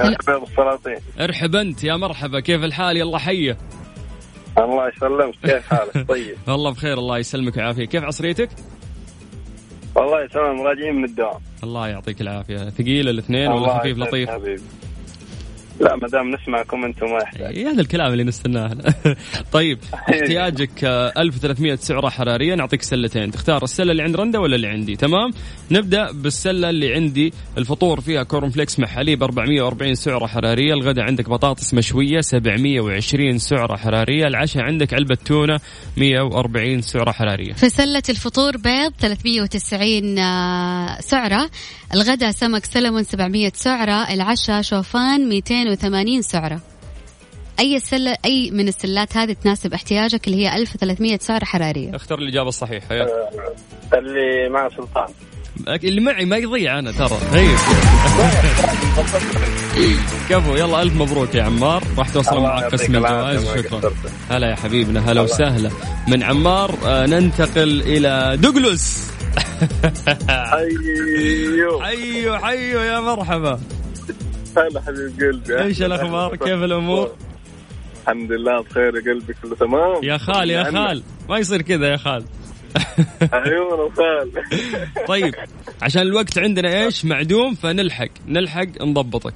ارحب 0.01 0.39
بالسلاطين 0.39 0.97
ارحب 1.19 1.55
أنت. 1.55 1.83
يا 1.83 1.95
مرحبا. 1.95 2.39
كيف 2.39 2.63
الحال؟ 2.63 2.97
يلا 2.97 3.17
حيه 3.17 3.57
الله 4.57 4.87
يسلمك. 4.87 5.35
كيف 5.43 5.67
حالك؟ 5.67 6.07
طيب. 6.09 6.37
والله 6.47 6.71
بخير. 6.71 6.97
الله 6.97 7.17
يسلمك 7.17 7.57
ويعافيك. 7.57 7.89
كيف 7.89 8.03
عصريتك؟ 8.03 8.49
والله 9.95 10.27
تمام. 10.27 10.61
راجعين 10.61 10.95
من 10.95 11.05
الدوام. 11.05 11.39
الله 11.63 11.87
يعطيك 11.87 12.21
العافية. 12.21 12.69
ثقيل 12.69 13.09
الإثنين 13.09 13.47
ولا 13.47 13.79
خفيف 13.79 13.97
لطيف؟ 13.97 14.29
حبيبي. 14.29 14.61
لا 15.79 15.95
ما 15.95 16.07
دام 16.07 16.31
نسمعكم 16.35 16.85
أنتم 16.85 17.05
ما 17.05 17.19
يحتاج 17.23 17.57
إيه، 17.57 17.71
هذا 17.71 17.81
الكلام 17.81 18.11
اللي 18.11 18.23
نستناه. 18.23 18.77
طيب 19.51 19.79
احتياجك 19.93 20.83
آه، 20.83 21.13
1300 21.17 21.75
سعرة 21.75 22.09
حرارية. 22.09 22.55
نعطيك 22.55 22.81
سلتين. 22.81 23.31
تختار 23.31 23.63
السلة 23.63 23.91
اللي 23.91 24.03
عند 24.03 24.15
رندا 24.15 24.39
ولا 24.39 24.55
اللي 24.55 24.67
عندي؟ 24.67 24.95
تمام؟ 24.95 25.31
نبدأ 25.71 26.11
بالسلة 26.11 26.69
اللي 26.69 26.93
عندي. 26.93 27.33
الفطور 27.57 28.01
فيها 28.01 28.23
كورن 28.23 28.49
فليكس 28.49 28.79
مع 28.79 28.87
حليب 28.87 29.23
440 29.23 29.95
سعرة 29.95 30.25
حرارية. 30.27 30.73
الغداء 30.73 31.05
عندك 31.05 31.29
بطاطس 31.29 31.73
مشوية 31.73 32.21
720 32.21 33.37
سعرة 33.37 33.75
حرارية. 33.75 34.27
العشاء 34.27 34.63
عندك 34.63 34.93
علبة 34.93 35.17
تونة 35.25 35.59
140 35.97 36.81
سعرة 36.81 37.11
حرارية. 37.11 37.53
في 37.53 37.69
سلة 37.69 38.03
الفطور 38.09 38.57
بيض 38.57 38.93
390 38.99 40.19
آه، 40.19 40.99
سعرة. 40.99 41.49
الغداء 41.93 42.31
سمك 42.31 42.65
سلمون 42.65 43.03
700 43.03 43.51
سعرة. 43.55 44.13
العشاء 44.13 44.61
شوفان 44.61 45.29
280 45.69 46.21
سعرة. 46.21 46.59
أي 47.59 47.79
سلة 47.79 48.17
أي 48.25 48.51
من 48.51 48.67
السلات 48.67 49.17
هذه 49.17 49.33
تناسب 49.33 49.73
احتياجك 49.73 50.27
اللي 50.27 50.37
هي 50.47 50.55
1300 50.55 51.17
سعرة 51.21 51.45
حرارية. 51.45 51.95
اختر 51.95 52.19
الإجابة 52.19 52.49
الصحيحة 52.49 52.95
يلا. 52.95 53.29
اللي 53.93 54.49
مع 54.49 54.69
سلطان. 54.69 55.07
اللي 55.67 56.01
معي 56.01 56.25
ما 56.25 56.37
يضيع 56.37 56.79
أنا 56.79 56.91
ترى. 56.91 57.17
هي 57.33 57.47
كفو 60.29 60.55
يلا 60.55 60.81
ألف 60.81 60.95
مبروك 60.95 61.35
يا 61.35 61.43
عمار. 61.43 61.83
راح 61.97 62.09
توصل 62.09 62.41
معك 62.41 62.63
قسم 62.63 62.95
الجوائز 62.95 63.53
شكرا. 63.55 63.93
هلا 64.29 64.49
يا 64.49 64.55
حبيبنا 64.55 65.11
هلا 65.11 65.21
وسهلا. 65.21 65.69
من 66.07 66.23
عمار 66.23 66.75
آه، 66.85 67.05
ننتقل 67.05 67.81
إلى 67.81 68.37
دوغلوس. 68.37 69.09
أيوه 70.29 71.83
حيو 71.83 72.37
حيو 72.37 72.79
يا 72.79 72.99
مرحبا. 72.99 73.59
هلا 74.57 74.81
حبيب 74.81 75.19
قلبي. 75.19 75.63
إيش 75.63 75.81
الأخبار؟ 75.81 76.35
كيف 76.35 76.63
الأمور؟ 76.63 77.15
الحمد 78.03 78.31
لله 78.31 78.61
بخير 78.61 78.95
يا 78.95 79.01
قلبي 79.13 79.33
كله 79.43 79.55
تمام؟ 79.55 80.03
يا 80.03 80.17
خال 80.17 80.49
يا 80.49 80.63
خال. 80.63 81.03
ما 81.29 81.37
يصير 81.37 81.61
كذا 81.61 81.87
يا 81.91 81.97
خال. 81.97 82.23
عيون 83.33 83.79
وخال. 83.79 84.31
طيب 85.07 85.35
عشان 85.81 86.01
الوقت 86.01 86.37
عندنا 86.37 86.83
إيش؟ 86.83 87.05
معدوم 87.05 87.55
فنلحق. 87.55 88.09
نلحق 88.27 88.81
نضبطك. 88.81 89.33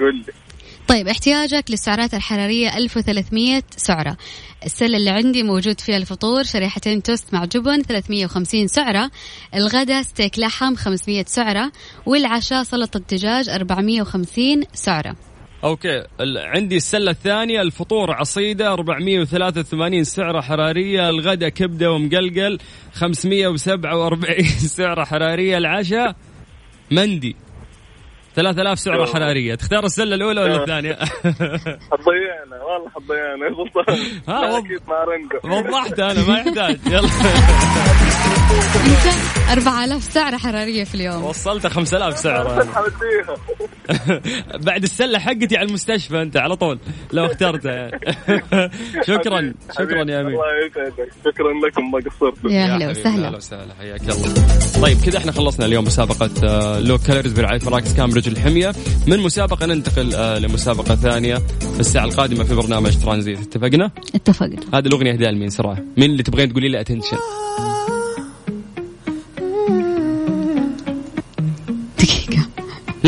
قل 0.00 0.14
لي. 0.14 0.45
طيب 0.88 1.08
احتياجك 1.08 1.64
للسعرات 1.70 2.14
الحرارية 2.14 2.76
1300 2.76 3.62
سعرة. 3.76 4.16
السلة 4.64 4.96
اللي 4.96 5.10
عندي 5.10 5.42
موجود 5.42 5.80
فيها 5.80 5.96
الفطور 5.96 6.42
شريحتين 6.42 7.02
توست 7.02 7.34
مع 7.34 7.44
جبن 7.44 7.82
350 7.82 8.66
سعرة. 8.66 9.10
الغداء 9.54 10.02
ستيك 10.02 10.38
لحم 10.38 10.74
500 10.74 11.24
سعرة. 11.28 11.72
والعشاء 12.06 12.62
سلطة 12.62 13.00
دجاج 13.10 13.48
450 13.48 14.62
سعرة. 14.74 15.16
okay. 15.64 16.02
عندي 16.36 16.76
السلة 16.76 17.10
الثانية 17.10 17.62
الفطور 17.62 18.12
عصيدة 18.12 18.72
483 18.72 20.04
سعرة 20.04 20.40
حرارية. 20.40 21.08
الغداء 21.08 21.48
كبدة 21.48 21.92
ومقلقل 21.92 22.58
547 22.92 24.44
سعرة 24.76 25.04
حرارية. 25.04 25.58
العشاء 25.58 26.16
مندي. 26.90 27.36
3000 28.36 28.78
سعرة 28.78 29.06
حرارية. 29.06 29.54
تختار 29.54 29.84
السلة 29.84 30.14
الأولى 30.14 30.40
ولا 30.40 30.56
الثانية؟ 30.56 30.94
حضيعنا 31.92 32.62
والله 32.64 32.90
حضيعنا 32.94 33.46
ها، 34.28 34.58
أكيد 34.58 34.80
ما 34.88 35.04
رنقو 35.04 35.68
وضحت 35.68 36.00
أنا 36.00 36.28
ما 36.28 36.38
يحتاج. 36.38 36.78
يلا. 36.86 37.08
انت 38.50 39.16
4000 39.50 40.02
سعرة 40.12 40.36
حرارية 40.36 40.84
في 40.84 40.94
اليوم. 40.94 41.24
وصلت 41.24 41.66
5000 41.66 42.18
سعره 42.18 42.66
بعد 44.66 44.82
السلة 44.82 45.18
حقتي 45.18 45.56
على 45.56 45.68
المستشفى 45.68 46.22
أنت 46.22 46.36
على 46.36 46.56
طول 46.56 46.78
لو 47.12 47.26
اخترتها 47.26 47.72
يعني 47.72 47.90
شكرا 49.08 49.54
شكرا 49.78 50.10
يا 50.10 50.20
أمين. 50.20 50.34
الله 50.34 50.44
يسعدك. 50.66 51.12
شكرا 51.24 51.52
لكم 51.68 51.90
ما 51.90 51.98
قصرتوا. 51.98 52.50
يا 52.50 52.64
هلا 52.66 52.72
حبيبي، 52.74 53.00
أهلا 53.08 53.10
وسهلا. 53.10 53.36
وسهلا 53.36 53.74
حياك 53.78 54.00
الله. 54.00 54.34
طيب 54.82 54.98
كذا 55.06 55.18
إحنا 55.18 55.32
خلصنا 55.32 55.66
اليوم 55.66 55.84
مسابقة 55.84 56.30
آه، 56.44 56.80
low 56.80 56.98
calories 56.98 57.32
برعاية 57.32 57.60
مراكز 57.66 57.94
كامبريدج 57.96 58.28
الحمية. 58.28 58.72
من 59.06 59.20
مسابقة 59.20 59.66
ننتقل 59.66 60.14
آه، 60.14 60.38
لمسابقة 60.38 60.94
ثانية 60.94 61.34
في 61.74 61.80
الساعة 61.80 62.04
القادمة 62.04 62.44
في 62.44 62.54
برنامج 62.54 62.96
ترانزيت. 62.98 63.38
اتفقنا؟ 63.40 63.90
اتفقنا. 64.14 64.56
هذه 64.74 64.86
الأغنية 64.86 65.12
اهداء 65.12 65.30
لمين 65.30 65.48
صراحة؟ 65.48 65.82
مين 65.96 66.10
اللي 66.10 66.22
تبغين 66.22 66.48
تقولي 66.50 66.68
لي 66.68 66.80
Attention؟ 66.80 67.16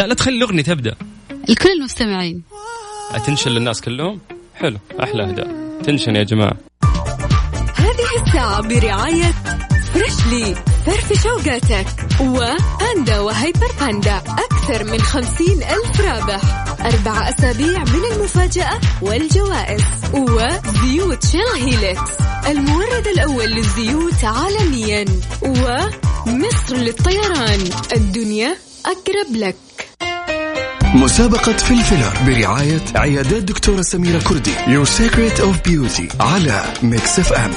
لا 0.08 0.14
تخلي 0.14 0.36
الأغنية 0.36 0.62
تبدأ. 0.62 0.94
الكل 1.48 1.68
المستمعين. 1.68 2.42
Attention 3.10 3.50
للناس 3.50 3.80
كلهم؟ 3.80 4.20
حلو 4.54 4.78
أحلى 5.02 5.22
اهداء 5.22 5.48
Attention 5.84 6.16
يا 6.16 6.22
جماعة. 6.22 6.56
هذه 7.74 8.22
الساعة 8.26 8.60
برعاية 8.60 9.34
فريشلي 9.94 10.54
فرف 10.86 11.22
شوقاتك 11.22 11.86
وباندا 12.20 13.20
وهيبر 13.20 13.72
باندا. 13.80 14.16
أكثر 14.16 14.84
من 14.84 15.00
خمسين 15.00 15.62
ألف 15.62 16.00
رابح. 16.00 16.40
أربع 16.80 17.28
أسابيع 17.28 17.84
من 17.84 18.04
المفاجأة 18.12 18.80
والجوائز. 19.02 19.84
وزيوت 20.14 21.26
شيل 21.26 21.62
هيلكس 21.62 22.10
المورد 22.46 23.06
الأول 23.06 23.50
للزيوت 23.50 24.24
عالميا. 24.24 25.04
ومصر 25.42 26.76
للطيران. 26.76 27.60
الدنيا 27.96 28.56
أقرب 28.86 29.36
لك. 29.36 29.56
مسابقة 30.94 31.52
فلفلر 31.52 32.12
برعاية 32.26 32.80
عيادات 32.94 33.42
دكتورة 33.42 33.82
سميرة 33.82 34.18
كردي. 34.18 34.54
Your 34.54 34.86
Secret 34.88 35.40
of 35.40 35.70
Beauty 35.70 36.20
على 36.20 36.64
ميكس 36.82 37.18
اف 37.18 37.32
ام 37.32 37.50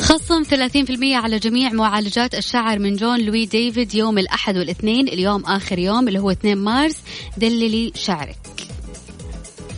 خصم 0.00 0.44
30% 0.44 1.14
على 1.14 1.38
جميع 1.38 1.72
معالجات 1.72 2.34
الشعر 2.34 2.78
من 2.78 2.96
جون 2.96 3.20
لوي 3.20 3.46
ديفيد 3.46 3.94
يوم 3.94 4.18
الأحد 4.18 4.56
والإثنين 4.56 5.08
اليوم 5.08 5.44
آخر 5.44 5.78
يوم 5.78 6.08
اللي 6.08 6.18
هو 6.18 6.30
2 6.30 6.58
مارس. 6.58 6.96
دللي 7.36 7.92
شعرك. 7.94 8.53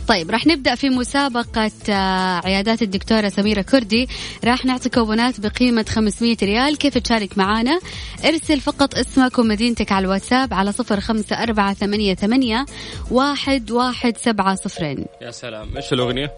طيب 0.07 0.31
راح 0.31 0.47
نبدأ 0.47 0.75
في 0.75 0.89
مسابقة 0.89 1.71
آه، 1.89 2.41
عيادات 2.45 2.81
الدكتورة 2.81 3.29
سميرة 3.29 3.61
كردي. 3.61 4.07
راح 4.45 4.65
نعطي 4.65 4.89
كوبونات 4.89 5.39
بقيمة 5.39 5.85
500 5.89 6.37
ريال. 6.43 6.77
كيف 6.77 6.97
تشارك 6.97 7.37
معنا 7.37 7.79
ارسل 8.25 8.59
فقط 8.59 8.95
اسمك 8.95 9.39
ومدينتك 9.39 9.91
على 9.91 10.05
الواتساب 10.05 10.53
على 10.53 10.71
صفر 10.71 10.99
خمسة 10.99 11.43
أربعة 11.43 11.73
ثمانية, 11.73 12.13
ثمانية 12.15 12.65
واحد, 13.11 13.71
واحد 13.71 14.17
سبعة 14.17 14.55
صفرين. 14.55 15.05
يا 15.21 15.31
سلام. 15.31 15.77
إيش 15.77 15.93
الأغنية؟ 15.93 16.31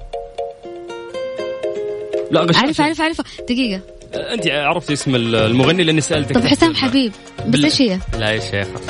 لا 2.31 2.41
غش 2.41 2.55
عارف 2.55 2.81
عارف 2.81 3.01
عارف. 3.01 3.21
دقيقة. 3.41 3.81
أنت 4.13 4.47
عرفتي 4.47 4.93
اسم 4.93 5.15
المغني 5.15 5.83
لأني 5.83 6.01
سألتك 6.01 6.35
طب 6.35 6.45
حسام 6.45 6.75
حبيب 6.75 7.11
بس 7.47 7.63
إيش 7.63 7.81
هي؟ 7.81 7.99
لا 8.19 8.29
يا 8.29 8.39
شيخة 8.39 8.81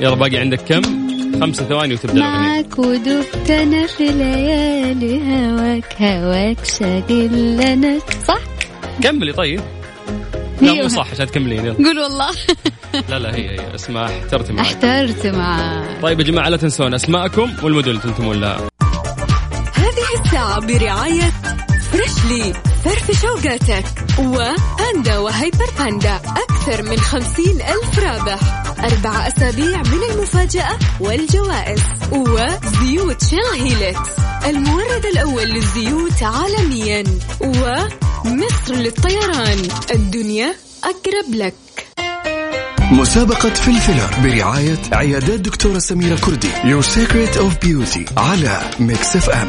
يلا 0.00 0.14
باقي 0.14 0.36
عندك 0.36 0.60
كم؟ 0.60 1.03
خمسة 1.40 1.64
ثواني 1.64 1.94
وتبدأ 1.94 2.20
معك 2.20 2.78
ودبت 2.78 3.50
أنا 3.50 3.86
في 3.86 4.04
ليالي 4.04 5.20
هواك 5.22 6.02
هواك 6.02 6.64
شاغل 6.64 7.56
لنا. 7.56 7.98
صح؟ 8.28 8.38
كملي 9.02 9.32
طيب. 9.32 9.60
هي 10.60 10.66
لا 10.66 10.82
مو 10.82 10.88
صح 10.88 11.10
عشان 11.10 11.26
تكملين. 11.26 11.66
يلا. 11.66 11.74
قول 11.76 11.98
والله. 11.98 12.30
لا 13.10 13.18
لا 13.18 13.34
هي 13.34 13.50
هي. 13.50 13.74
اسمها 13.74 14.04
احترت 14.04 14.50
معك. 14.50 14.66
احترت 14.66 15.26
مع 15.26 15.82
طيب 16.02 16.20
يا 16.20 16.24
جماعة 16.24 16.48
لا 16.48 16.56
تنسون 16.56 16.94
أسماءكم 16.94 17.52
والمدن 17.62 17.90
اللي 17.90 18.00
تنتمون 18.00 18.40
لها. 18.40 18.56
هذه 19.74 20.24
الساعة 20.24 20.60
برعاية 20.60 21.32
فريشلي 21.92 22.52
فرف 22.84 23.20
شوقاتك 23.22 23.84
وباندا 24.18 25.18
وهيبر 25.18 25.66
باندا 25.78 26.16
أكثر 26.16 26.82
من 26.82 26.96
خمسين 26.96 27.56
ألف 27.56 27.98
رابح. 27.98 28.64
أربع 28.84 29.28
أسابيع 29.28 29.82
من 29.82 30.02
المفاجأة 30.10 30.78
والجوائز 31.00 31.80
وزيوت 32.12 33.24
شيل 33.24 33.62
هيلكس 33.62 34.10
المورد 34.46 35.06
الأول 35.12 35.48
للزيوت 35.48 36.22
عالميا 36.22 37.04
ومصر 37.40 38.74
للطيران. 38.74 39.58
الدنيا 39.94 40.54
أقرب 40.84 41.34
لك. 41.34 41.54
مسابقة 42.92 43.50
فلفلر 43.50 44.10
برعاية 44.22 44.78
عيادات 44.92 45.40
دكتورة 45.40 45.78
سميرة 45.78 46.16
كردي. 46.16 46.48
Your 46.48 46.84
Secret 46.84 47.38
of 47.38 47.66
Beauty 47.66 48.18
على 48.18 48.60
ميكس 48.80 49.16
اف 49.16 49.30
ام 49.30 49.48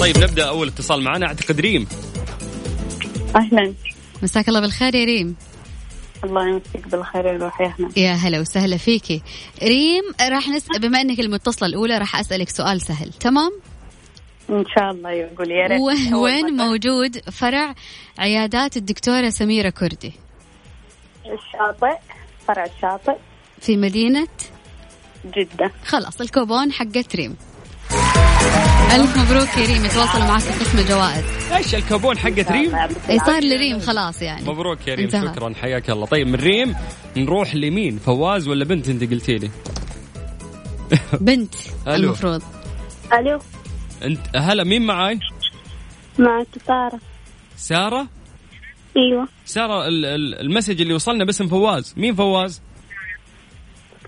طيب 0.00 0.18
نبدأ 0.18 0.48
أول 0.48 0.68
اتصال 0.68 1.02
معنا. 1.02 1.26
أعتقد 1.26 1.60
ريم. 1.60 1.86
أهلا. 3.36 3.74
مساك 4.22 4.48
الله 4.48 4.60
بالخير 4.60 4.94
يا 4.94 5.04
ريم. 5.04 5.36
الله 6.24 6.48
يمسك 6.48 6.88
بالخير 6.88 7.26
يا 7.26 7.38
روحي 7.38 7.66
إحنا 7.66 7.88
يا 7.96 8.12
هلا 8.12 8.40
وسهلا 8.40 8.76
فيكي. 8.76 9.22
ريم 9.62 10.02
راح 10.20 10.48
نسأل 10.48 10.80
بما 10.80 11.00
إنك 11.00 11.20
المتصلة 11.20 11.68
الأولى 11.68 11.98
راح 11.98 12.16
أسألك 12.16 12.48
سؤال 12.48 12.80
سهل. 12.80 13.12
تمام؟ 13.12 13.52
إن 14.50 14.64
شاء 14.76 14.90
الله 14.90 15.10
يقول 15.10 15.50
يا 15.50 15.66
ريت. 15.66 16.12
وين. 16.12 16.56
موجود 16.56 17.30
فرع 17.30 17.74
عيادات 18.18 18.76
الدكتورة 18.76 19.30
سميرة 19.30 19.70
كردي؟ 19.70 20.12
الشاطئ 21.26 21.98
فرع 22.48 22.64
الشاطئ. 22.64 23.16
في 23.60 23.76
مدينة؟ 23.76 24.28
جدة. 25.24 25.72
خلاص 25.84 26.20
الكوبون 26.20 26.72
حقت 26.72 27.16
ريم. 27.16 27.36
ألف 28.94 29.16
مبروك 29.18 29.56
يا 29.56 29.66
ريم 29.66 29.84
يتواصلوا 29.84 30.24
معك 30.24 30.40
في 30.40 30.64
قسم 30.64 30.78
الجوائز. 30.78 31.24
إيش 31.52 31.74
الكوبون 31.74 32.18
حقت 32.18 32.52
ريم؟ 32.52 32.74
اي 33.08 33.18
صار 33.18 33.42
لريم 33.44 33.78
خلاص 33.80 34.22
يعني. 34.22 34.46
مبروك 34.46 34.88
يا 34.88 34.94
ريم 34.94 35.04
انتهى. 35.04 35.34
شكرا 35.34 35.52
حياك 35.62 35.90
الله. 35.90 36.06
طيب 36.06 36.26
من 36.26 36.34
ريم 36.34 36.74
نروح 37.16 37.54
لمين؟ 37.54 37.98
فواز 37.98 38.48
ولا 38.48 38.64
بنت 38.64 38.88
أنت 38.88 39.10
قلتي 39.10 39.38
لي؟ 39.38 39.50
بنت 41.20 41.54
ألو. 41.86 41.94
المفروض. 41.94 42.42
ألو. 43.12 43.38
أنت 44.02 44.20
هلا 44.36 44.64
مين 44.64 44.82
معاي؟ 44.86 45.18
معك 46.18 46.46
سارة. 46.66 47.00
سارة؟ 47.56 48.06
أيوه. 48.96 49.28
ال- 49.88 50.40
ال 50.40 50.45
message 50.45 50.80
اللي 50.80 50.94
وصلنا 50.94 51.24
باسم 51.24 51.48
فواز. 51.48 51.94
مين 51.96 52.14
فواز؟ 52.14 52.62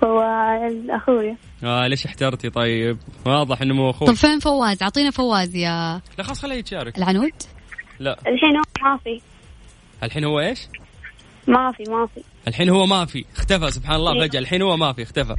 فواز 0.01 0.75
أخويا. 0.91 1.37
آه 1.65 1.87
ليش 1.87 2.07
احترتي؟ 2.07 2.51
طيب 2.51 2.99
واضح 3.27 3.63
إنه 3.63 3.75
مو 3.75 3.91
طب 3.91 3.97
أخوك 3.97 4.13
فين 4.13 4.39
فواز؟ 4.39 4.83
أعطينا 4.83 5.11
فواز 5.11 5.57
يا 5.57 6.01
لا 6.19 6.25
خلاص 6.25 6.43
خليه 6.43 6.55
يتشارك. 6.55 6.99
العنود؟ 6.99 7.33
لا. 8.01 8.19
الحين 8.27 8.57
هو 8.57 8.63
ما 8.83 8.97
في. 9.05 9.21
الحين 10.03 10.25
هو 10.25 10.41
إيش؟ 10.41 10.61
ما 11.47 11.73
في 11.73 11.83
ما 11.91 12.07
في. 12.15 12.23
الحين 12.49 12.69
هو 12.71 12.87
ما 12.87 13.05
في. 13.05 13.25
اختفى 13.37 13.71
سبحان 13.71 13.97
الله 13.97 14.13
إيه. 14.13 14.29
فجأة. 14.29 14.41
الحين 14.41 14.63
هو 14.63 14.77
ما 14.77 14.93
في 14.93 15.03
اختفى. 15.03 15.35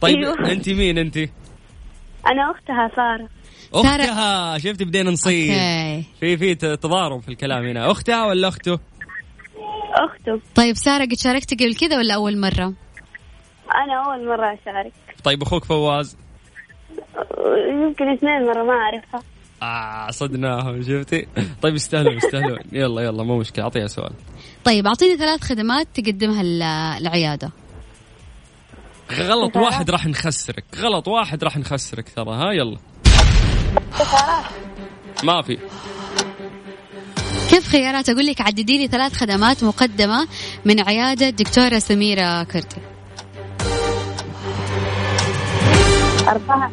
طيب 0.00 0.16
أيوه. 0.16 0.52
أنت 0.52 0.68
مين 0.68 0.98
أنت؟ 0.98 1.16
أنا 2.26 2.50
أختها 2.50 2.90
سارة. 2.96 3.28
سارة. 3.82 4.02
أختها 4.02 4.58
شفت 4.58 4.82
بدينا 4.82 5.10
نصير 5.10 5.52
okay. 5.54 6.04
في 6.20 6.36
في 6.36 6.54
تضارب 6.54 7.22
في 7.22 7.28
الكلام 7.28 7.66
هنا. 7.66 7.90
أختها 7.90 8.26
ولا 8.26 8.48
أخته؟ 8.48 8.78
أخته. 9.94 10.40
طيب 10.54 10.76
سارة 10.76 11.04
قد 11.04 11.14
شاركتي 11.18 11.56
قبل 11.56 11.74
كذا 11.74 11.98
ولا 11.98 12.14
أول 12.14 12.40
مرة؟ 12.40 12.74
أنا 13.74 14.04
أول 14.06 14.26
مرة 14.28 14.58
أشارك. 14.62 14.92
طيب 15.24 15.42
أخوك 15.42 15.64
فواز؟ 15.64 16.16
يمكن 17.68 18.08
اثنين 18.12 18.46
مرة 18.46 18.62
ما 18.62 18.72
أعرفها. 18.72 19.22
آه 19.62 20.10
صدناهم 20.10 20.82
شفتي؟ 20.82 21.26
طيب 21.62 21.74
يستاهلون 21.74 22.16
يستاهلون. 22.16 22.58
يلا 22.72 23.02
يلا 23.02 23.22
مو 23.22 23.38
مشكلة 23.38 23.64
أعطيها 23.64 23.86
سؤال. 23.86 24.12
طيب 24.64 24.86
أعطيني 24.86 25.16
ثلاث 25.16 25.42
خدمات 25.42 25.88
تقدمها 25.94 26.40
ال- 26.40 26.62
العيادة. 27.02 27.50
غلط 29.12 29.56
واحد 29.56 29.90
راح 29.90 30.06
نخسرك. 30.06 30.64
غلط 30.76 31.08
واحد 31.08 31.44
راح 31.44 31.56
نخسرك 31.56 32.08
ترى 32.16 32.30
ها 32.34 32.52
يلا. 32.52 32.78
ما 35.24 35.42
في. 35.42 35.58
كيف 37.50 37.68
خيارات؟ 37.68 38.08
أقول 38.08 38.26
لك 38.26 38.40
عددي 38.40 38.78
لي 38.78 38.86
ثلاث 38.86 39.12
خدمات 39.14 39.64
مقدمة 39.64 40.28
من 40.64 40.80
عيادة 40.80 41.30
دكتوره 41.30 41.78
سميرة 41.78 42.42
كردي 42.42 42.76
أربعة. 46.28 46.70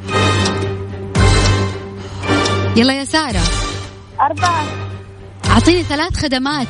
يلا 2.78 3.00
يا 3.00 3.04
سارة. 3.04 3.42
أربعة. 4.22 4.66
أعطيني 5.50 5.84
ثلاث 5.84 6.18
خدمات. 6.18 6.68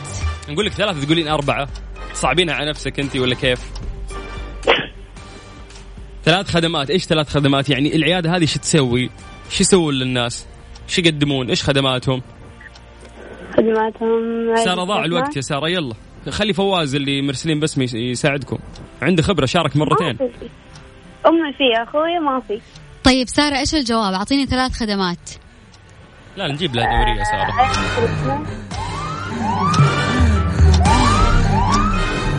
نقول 0.50 0.66
لك 0.66 0.72
ثلاثة 0.72 1.06
تقولين 1.06 1.28
أربعة. 1.28 1.68
صعبينها 2.14 2.56
على 2.56 2.70
نفسك 2.70 3.00
أنت 3.00 3.16
ولا 3.16 3.36
كيف؟ 3.36 3.60
ثلاث 6.26 6.50
خدمات. 6.52 6.90
إيش 6.90 7.06
ثلاث 7.06 7.30
خدمات؟ 7.30 7.70
يعني 7.70 7.96
العيادة 7.96 8.36
هذه 8.36 8.46
شو 8.46 8.60
تسوي؟ 8.60 9.10
شو 9.50 9.62
يسوون 9.64 9.94
للناس؟ 9.94 10.46
شو 10.88 11.02
يقدمون؟ 11.02 11.50
إيش 11.50 11.64
خدماتهم؟ 11.64 12.22
خدماتهم. 13.58 14.56
سارة 14.56 14.84
ضاع 14.84 15.06
الوقت 15.06 15.36
يا 15.36 15.42
سارة. 15.42 15.70
يلا. 15.70 15.96
خلي 16.30 16.54
فواز 16.54 16.96
اللي 16.96 17.22
مرسلين 17.22 17.64
يس- 17.64 17.94
يساعدكم. 17.94 18.58
عنده 19.02 19.24
خبرة 19.24 19.46
شارك 19.46 19.78
مرتين. 19.78 20.18
أمي 21.28 21.54
في 21.54 21.84
أخوي 21.90 22.20
ما 22.20 22.42
في. 22.48 22.62
طيب 23.04 23.28
سارة 23.30 23.58
إيش 23.58 23.76
الجواب؟ 23.76 24.14
أعطيني 24.14 24.46
ثلاث 24.46 24.74
خدمات. 24.80 25.30
لا 26.38 26.48
نجيب 26.48 26.76
لها 26.76 26.86
دورية 26.86 27.24
سارة. 27.24 27.54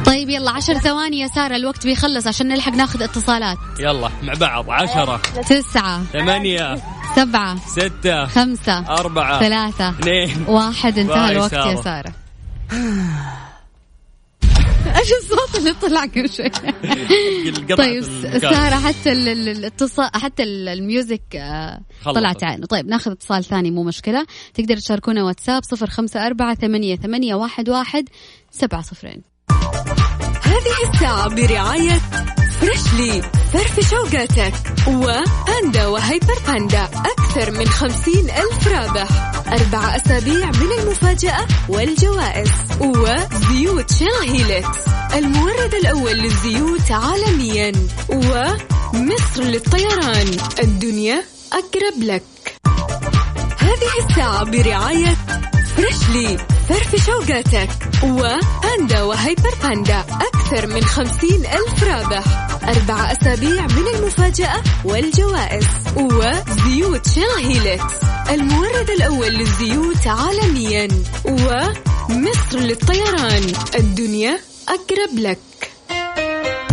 طيب 0.07 0.29
يلا 0.29 0.51
عشر 0.51 0.75
ثواني 0.75 1.19
يا 1.19 1.27
سارة 1.27 1.57
الوقت 1.57 1.87
بيخلص 1.87 2.27
عشان 2.27 2.49
نلحق 2.49 2.73
ناخذ 2.73 3.03
اتصالات. 3.03 3.57
يلا 3.81 4.11
مع 4.23 4.33
بعض 4.41 4.71
عشرة 4.71 5.21
تسعة 5.49 6.03
ثمانية 6.05 6.75
سبعة 7.17 7.57
ستة 7.57 8.27
خمسة 8.27 8.79
أربعة 8.89 9.41
ثلاثة 9.41 9.91
اثنين. 9.91 10.45
واحد 10.49 10.99
انتهى 10.99 11.33
الوقت 11.33 11.53
يا 11.53 11.75
سارة. 11.75 12.13
أيش 14.97 15.13
الصوت 15.23 15.59
اللي 15.59 15.73
طلع 15.73 16.01
قبل 16.05 16.31
شوي 16.31 16.49
قطعت 16.49 17.79
طيب. 17.79 18.03
سارة 18.41 18.75
حتى 18.75 19.13
ال- 19.13 19.29
ال- 19.29 19.49
الاتصال 19.49 20.11
حتى 20.15 20.43
ال- 20.43 20.69
الميوزك 20.69 21.37
آه،. 21.37 21.81
طلعت 22.05 22.45
عينه. 22.45 22.67
طيب 22.67 22.87
ناخذ 22.87 23.11
اتصال 23.11 23.45
ثاني 23.45 23.71
مو 23.71 23.83
مشكلة. 23.83 24.27
تقدر 24.55 24.77
تشاركونا 24.77 25.25
واتساب 25.25 25.63
صفر 25.65 25.91
خمسة 25.91 26.27
أربعة 26.27 26.55
ثمانية, 26.55 26.97
ثمانية 26.97 27.35
واحد, 27.35 27.69
واحد 27.69 28.09
سبعة 28.51 28.83
صفرين. 28.83 29.23
هذه 30.43 30.93
الساعة 30.95 31.29
برعاية 31.29 32.01
فريشلي 32.61 33.23
فرف 33.53 33.91
شوقاتك 33.91 34.55
وباندا 34.89 35.87
وهيبر 35.87 36.39
باندا 36.47 36.83
أكثر 36.85 37.51
من 37.51 37.67
خمسين 37.67 38.25
ألف 38.31 38.69
رابح. 38.69 39.36
أربع 39.49 39.97
أسابيع 39.97 40.47
من 40.51 40.73
المفاجأة 40.83 41.47
والجوائز 41.69 42.51
وزيوت 42.81 43.93
شيل 43.93 44.31
هيلكس 44.31 44.79
المورد 45.15 45.75
الأول 45.75 46.13
للزيوت 46.13 46.91
عالميا 46.91 47.73
ومصر 48.09 49.43
للطيران. 49.43 50.27
الدنيا 50.63 51.23
أقرب 51.53 52.03
لك. 52.03 52.23
هذه 53.59 54.09
الساعة 54.09 54.45
برعاية 54.45 55.17
فريشلي 55.77 56.39
فرف 56.69 57.07
شوقاتك 57.07 57.69
وباندا 58.03 59.03
وهيبر 59.03 59.55
باندا. 59.63 60.05
أكثر 60.11 60.67
من 60.67 60.85
خمسين 60.85 61.47
ألف 61.47 61.85
رابح. 61.85 62.25
أربع 62.69 63.13
أسابيع 63.13 63.63
من 63.63 63.85
المفاجأة 63.95 64.63
والجوائز. 64.85 65.67
وزيوت 65.97 67.09
شيل 67.09 67.45
هيلكس 67.45 67.95
المورد 68.31 68.91
الأول 68.91 69.29
للزيوت 69.29 70.07
عالميا. 70.07 70.89
ومصر 71.25 72.59
للطيران. 72.59 73.53
الدنيا 73.75 74.39
أقرب 74.69 75.19
لك. 75.19 75.39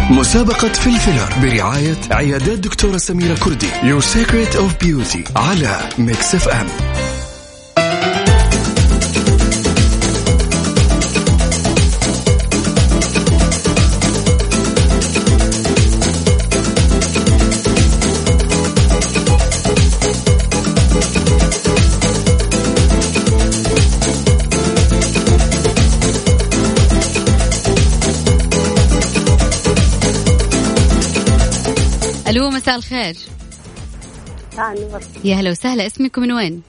مسابقة 0.10 0.70
فلفلر 0.70 1.34
برعاية 1.42 1.98
عيادات 2.12 2.60
دكتورة 2.60 2.98
سميرة 2.98 3.36
كردي. 3.36 3.68
Your 3.68 4.04
Secret 4.04 4.56
of 4.56 4.86
Beauty 4.86 5.38
على 5.38 5.80
ميكس 5.98 6.36
اف 6.36 6.48
ام 6.48 6.68
مساء 32.64 32.76
الخير. 32.76 33.16
يا 35.24 35.36
هلا 35.36 35.52
وسهلا. 35.52 35.86
اسمك 35.86 36.20
من 36.20 36.32
وين؟ 36.32 36.64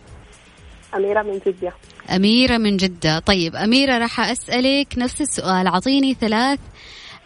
أميرة 0.95 1.23
من 1.23 1.41
جدة. 1.47 1.73
أميرة 2.11 2.57
من 2.57 2.77
جدة. 2.77 3.19
طيب 3.19 3.57
أميرة 3.57 3.99
راح 3.99 4.21
أسألك 4.21 4.95
نفس 4.99 5.21
السؤال. 5.21 5.67
أعطيني 5.67 6.15
ثلاث 6.15 6.59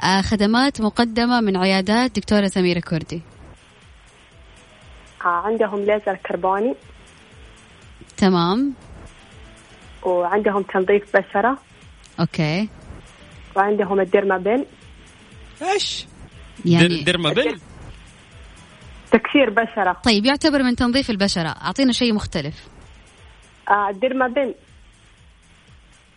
آه، 0.03 0.21
خدمات 0.21 0.81
مقدمة 0.81 1.41
من 1.41 1.57
عيادات 1.57 2.17
دكتورة 2.17 2.47
سميرة 2.47 2.81
كردي. 2.81 3.23
آه، 5.25 5.29
عندهم 5.29 5.81
ليزر 5.81 6.15
كربوني. 6.27 6.75
تمام. 8.17 8.75
وعندهم 10.03 10.63
تنظيف 10.63 11.17
بشرة. 11.17 11.59
okay. 12.21 12.69
وعندهم 13.57 14.01
ال 14.01 14.08
Dermapen 14.08 14.65
إيش؟ 15.63 16.07
يعني 16.65 17.03
درمابل؟ 17.03 17.59
تكسير 19.13 19.51
بشرة. 19.51 19.93
طيب 20.05 20.27
يعتبر 20.27 20.63
من 20.63 20.77
تنظيف 20.77 21.11
البشرة. 21.11 21.49
أعطينا 21.49 21.93
شيء 21.93 22.13
مختلف. 22.15 22.55
آه، 23.71 23.91
ال 23.91 23.97
Dermapen. 23.97 24.55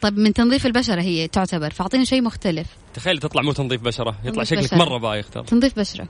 طيب 0.02 0.18
من 0.18 0.34
تنظيف 0.34 0.66
البشرة 0.66 1.02
هي 1.02 1.28
تعتبر. 1.28 1.70
فأعطينا 1.70 2.04
شيء 2.04 2.22
مختلف. 2.22 2.68
تخيل 2.94 3.18
تطلع 3.18 3.42
مو 3.42 3.52
تنظيف 3.52 3.82
بشرة. 3.82 4.16
يطلع 4.24 4.44
تنظيف 4.44 4.50
شكلك 4.50 4.74
بشرة. 4.74 4.78
مرة 4.78 4.98
بايخ 4.98 5.30
ترى. 5.30 5.44
تنظيف 5.44 5.80
بشرة. 5.80 6.08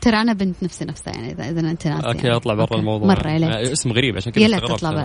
ترى 0.00 0.16
أنا 0.16 0.32
بنت 0.32 0.62
نفسي 0.62 0.84
نفسها 0.84 1.14
يعني 1.14 1.32
إذا 1.32 1.50
إذا 1.50 1.60
أنت 1.60 1.86
ناسي 1.86 2.06
okay 2.06 2.18
يعني. 2.18 2.36
أطلع 2.36 2.54
برا. 2.54 2.76
الموضوع. 2.78 3.14
ليت 3.14 3.42
آه، 3.42 3.72
اسم 3.72 3.92
غريب 3.92 4.16
عشان 4.16 4.32
كذا 4.32 4.46
استغربت 4.46 4.70
تطلع. 4.70 4.90
برا. 4.90 5.02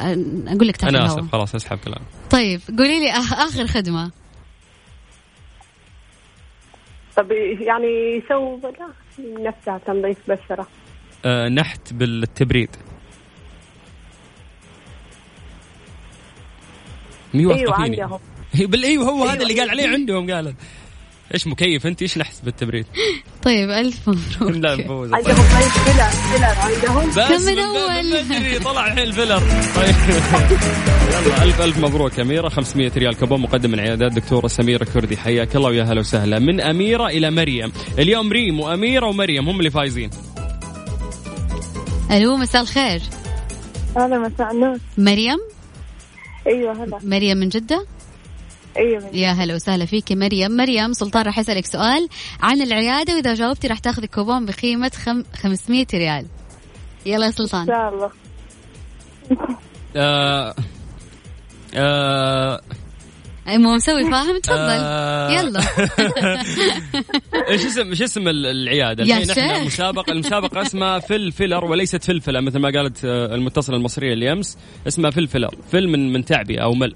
أقول 0.47 0.67
لك 0.67 0.83
أنا 0.83 1.05
آسف 1.05 1.31
خلاص 1.31 1.55
أسحب 1.55 1.77
كلام 1.77 2.01
طيب 2.29 2.61
قولي 2.77 2.99
لي 2.99 3.11
آخر 3.11 3.67
خدمة. 3.67 4.11
طب 7.17 7.31
يعني 7.61 7.87
يسووا 8.17 8.59
لا 8.59 8.89
نفسها 9.19 9.77
تنظيف 9.85 10.17
بشرة. 10.27 10.67
آه 11.25 11.49
نحت 11.49 11.93
بالتبريد. 11.93 12.69
مي 17.33 17.55
أيوة 17.55 17.75
فيني 17.75 18.01
عندهم. 18.01 18.19
بالإيوه 18.71 19.05
هو 19.05 19.23
هذا 19.23 19.43
اللي 19.43 19.59
قال 19.59 19.69
عليه 19.69 19.87
عندهم 19.87 20.31
قال. 20.31 20.55
إيش 21.33 21.47
مكيف 21.47 21.87
أنت؟ 21.87 22.01
إيش 22.01 22.17
نحت 22.17 22.35
بالتبريد؟ 22.43 22.85
طيب 23.43 23.69
ألف 23.69 24.09
مبروك. 24.09 24.55
لا 24.55 24.75
نفوز. 24.75 25.13
عندهم 25.13 25.35
طيب 25.35 25.71
فيلر؟ 25.71 26.09
فيلر 26.09 26.45
عندهم؟ 26.45 27.09
بس 27.09 27.15
كم 27.15 27.41
من 27.45 28.23
بدري 28.23 28.59
طلع 28.69 28.87
الحين 28.87 29.03
ال 29.03 29.08
filler. 29.08 29.39
طيب. 29.75 29.95
يلا 31.11 31.43
ألف 31.43 31.61
ألف 31.61 31.77
مبروك 31.77 32.19
أميرة. 32.19 32.49
500 32.49 32.91
ريال 32.97 33.17
كوبون 33.17 33.41
مقدم 33.41 33.71
من 33.71 33.79
عيادات 33.79 34.11
دكتورة 34.11 34.47
سميرة 34.47 34.83
كردي 34.83 35.17
حياك 35.17 35.55
الله 35.55 35.69
ويا 35.69 35.83
هلا 35.83 35.99
وسهلا. 35.99 36.39
من 36.39 36.61
أميرة 36.61 37.07
إلى 37.07 37.31
مريم. 37.31 37.71
اليوم 37.99 38.31
ريم 38.31 38.59
وأميرة 38.59 39.05
ومريم 39.05 39.49
هم 39.49 39.59
اللي 39.59 39.69
فايزين. 39.69 40.09
ألو 42.11 42.37
مساء 42.37 42.61
الخير. 42.61 43.01
هذا 43.97 44.17
مساء 44.17 44.51
النور 44.51 44.77
مريم؟ 44.97 45.37
أيوه 46.47 46.83
هذا 46.83 46.99
مريم 47.03 47.37
من 47.37 47.49
جدة؟ 47.49 47.85
أيوه. 48.77 49.09
يا 49.13 49.31
هلا 49.31 49.55
وسهلا 49.55 49.85
فيك 49.85 50.11
مريم. 50.11 50.51
مريم 50.51 50.93
سلطان 50.93 51.25
راح 51.25 51.39
يسألك 51.39 51.65
سؤال 51.65 52.07
عن 52.41 52.61
العيادة 52.61 53.13
وإذا 53.15 53.33
جاوبتي 53.33 53.67
راح 53.67 53.79
تأخذي 53.79 54.07
كوبون 54.07 54.45
بقيمة 54.45 54.91
خم... 55.05 55.23
500 55.35 55.85
ريال. 55.93 56.25
يلا 57.05 57.23
يا 57.23 57.27
إن 57.27 57.31
سلطان 57.31 57.65
شاء 57.67 57.89
الله. 57.93 58.11
آه 59.95 60.55
آه 61.75 62.61
مو 63.47 63.75
مسوي 63.75 64.11
فاهم؟ 64.11 64.39
تفضل. 64.39 64.57
آه. 64.59 65.31
يلا. 65.31 65.59
إيش 67.49 67.65
اسم 67.65 67.89
إيش 67.89 68.01
اسم 68.01 68.27
ال- 68.27 68.45
العيادة؟ 68.45 69.03
يا 69.03 69.25
شيخ. 69.25 69.65
مسابقه 69.65 70.11
المسابقة 70.11 70.61
اسمها 70.61 70.99
fill 70.99 71.31
filler 71.31 71.65
وليست 71.65 72.03
فلفلة 72.03 72.41
مثل 72.41 72.59
ما 72.59 72.69
قالت 72.69 73.05
آه، 73.05 73.35
المتصلة 73.35 73.75
المصرية 73.77 74.13
اللي 74.13 74.31
امس 74.31 74.57
اسمها 74.87 75.11
fill 75.11 75.27
filler 75.27 75.55
fill 75.71 75.89
من 75.89 76.13
من 76.13 76.25
تعبئه 76.25 76.59
أو 76.63 76.73
مل. 76.73 76.95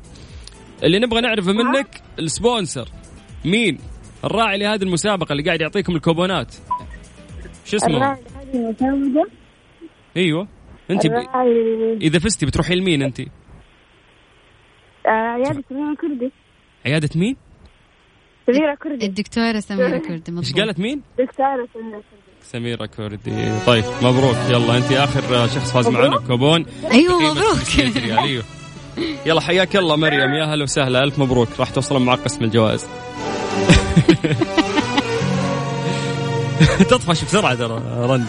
اللي 0.84 1.00
نبغى 1.00 1.22
نعرفه 1.22 1.52
منك 1.52 2.02
ال 2.20 2.27
sponsor. 2.27 2.90
مين؟ 3.46 3.80
الراعي 4.24 4.58
لهذه 4.58 4.84
المسابقة 4.84 5.34
اللي 5.34 5.44
قاعد 5.44 5.62
يعطيكم 5.62 5.96
الكوبونات. 5.96 6.56
شو 7.66 7.78
اسمه؟ 7.78 7.98
الراعي 7.98 8.22
هذه 8.36 8.56
المسابقة؟ 8.56 9.32
أيوه. 10.18 10.48
أنت 10.92 11.08
ب... 11.08 11.12
إذا 12.02 12.20
فزتي 12.20 12.46
بتروحي 12.46 12.76
لمين 12.76 13.04
أنت؟ 13.04 13.20
آه، 13.20 13.26
عيادة 15.10 15.64
سميرة 15.70 15.96
كردي. 15.96 16.32
عيادة 16.86 17.10
مين؟ 17.16 17.36
سميرة 18.48 18.76
كردي. 18.76 19.06
الدكتورة 19.06 19.60
سميرة 19.60 19.98
كردي 19.98 20.38
إيش 20.38 20.54
قالت 20.54 20.80
مين؟ 20.80 21.02
دكتورة 21.20 21.68
سميرة 21.74 21.98
كردي. 21.98 22.32
سميرة 22.42 22.86
كردي. 22.86 23.60
طيب 23.66 23.84
مبروك. 24.02 24.36
يلا 24.50 24.78
أنت 24.78 24.92
آخر 24.92 25.48
شخص 25.48 25.74
فاز 25.74 25.88
معنا 25.88 26.18
بكوبون. 26.18 26.66
أيوه 26.92 27.20
مبروك. 27.20 27.56
500 27.56 28.06
ريال 28.06 28.18
أيوه. 28.18 28.44
يلا 29.26 29.42
حياك 29.42 29.76
الله 29.76 29.96
مريم. 29.96 30.34
يا 30.34 30.46
هلا 30.46 30.64
وسهلا. 30.64 31.04
ألف 31.04 31.20
مبروك. 31.20 31.50
راح 31.60 31.70
توصلون 31.70 32.02
معك 32.02 32.20
قسم 32.20 32.44
الجوائز. 32.44 32.86
تطفش 36.90 37.24
بسرعة 37.24 37.56
ترى 37.56 37.82
رند 37.98 38.26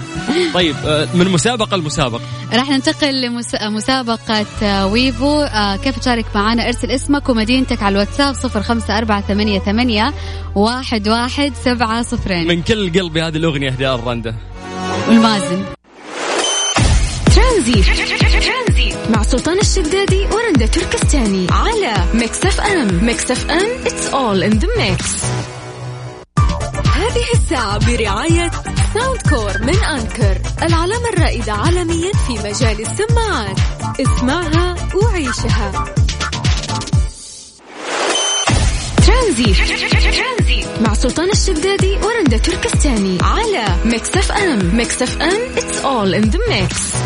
طيب 0.55 0.77
آه، 0.85 1.09
من 1.15 1.29
مسابقة 1.29 1.77
لمسابقة. 1.77 2.23
راح 2.53 2.71
ننتقل 2.71 3.23
لمسابقة 3.63 4.47
آه، 4.63 4.87
Wavo. 4.87 5.41
آه، 5.41 5.77
كيف 5.77 5.99
تشارك 5.99 6.27
معنا 6.35 6.67
ارسل 6.67 6.91
اسمك 6.91 7.29
ومدينتك 7.29 7.83
على 7.83 7.93
الواتساب 7.93 8.35
صفر 8.35 8.63
خمسة 8.63 8.99
أربعة 8.99 9.21
ثمانية 9.21 9.59
ثمانية 9.59 10.13
واحد 10.55 11.09
واحد 11.09 11.53
سبعة 11.65 12.03
صفرين 12.03 12.49
من 12.49 12.63
كل 12.63 13.01
قلبي 13.01 13.23
هذه 13.23 13.37
الأغنية 13.37 13.71
اهداء 13.71 13.95
لرنده 13.95 14.35
ولمازن. 15.09 15.65
ترانزيت. 17.35 18.22
مع 19.13 19.23
سلطان 19.23 19.59
الشدادي 19.59 20.27
ورندا 20.33 20.67
تركستاني 20.67 21.47
على 21.51 21.95
Mix 22.15 22.47
FM 22.47 23.05
Mix 23.05 23.31
FM 23.31 23.69
it's 23.85 24.15
all 24.15 24.51
in 24.51 24.59
the 24.61 24.69
mix. 24.81 25.05
هذه 26.97 27.25
الساعة 27.35 27.79
برعاية 27.79 28.51
Soundcore 28.95 29.59
من 29.61 29.77
Anker 29.85 30.39
العلامة 30.63 31.09
الرائدة 31.09 31.53
عالميا 31.53 32.13
في 32.13 32.33
مجال 32.33 32.81
السماعات. 32.81 33.57
اسمعها 34.01 34.75
وعيشها. 34.95 35.85
ترانزيت. 39.07 39.57
مع 40.81 40.95
سلطان 40.95 41.31
الشدادي 41.31 41.97
ورندا 41.97 42.37
تركستاني 42.37 43.19
على 43.23 43.65
Mix 43.85 44.17
FM 44.17 44.77
Mix 44.77 45.03
FM 45.03 45.41
it's 45.57 45.85
all 45.85 46.23
in 46.23 46.31
the 46.31 46.39
mix. 46.51 46.97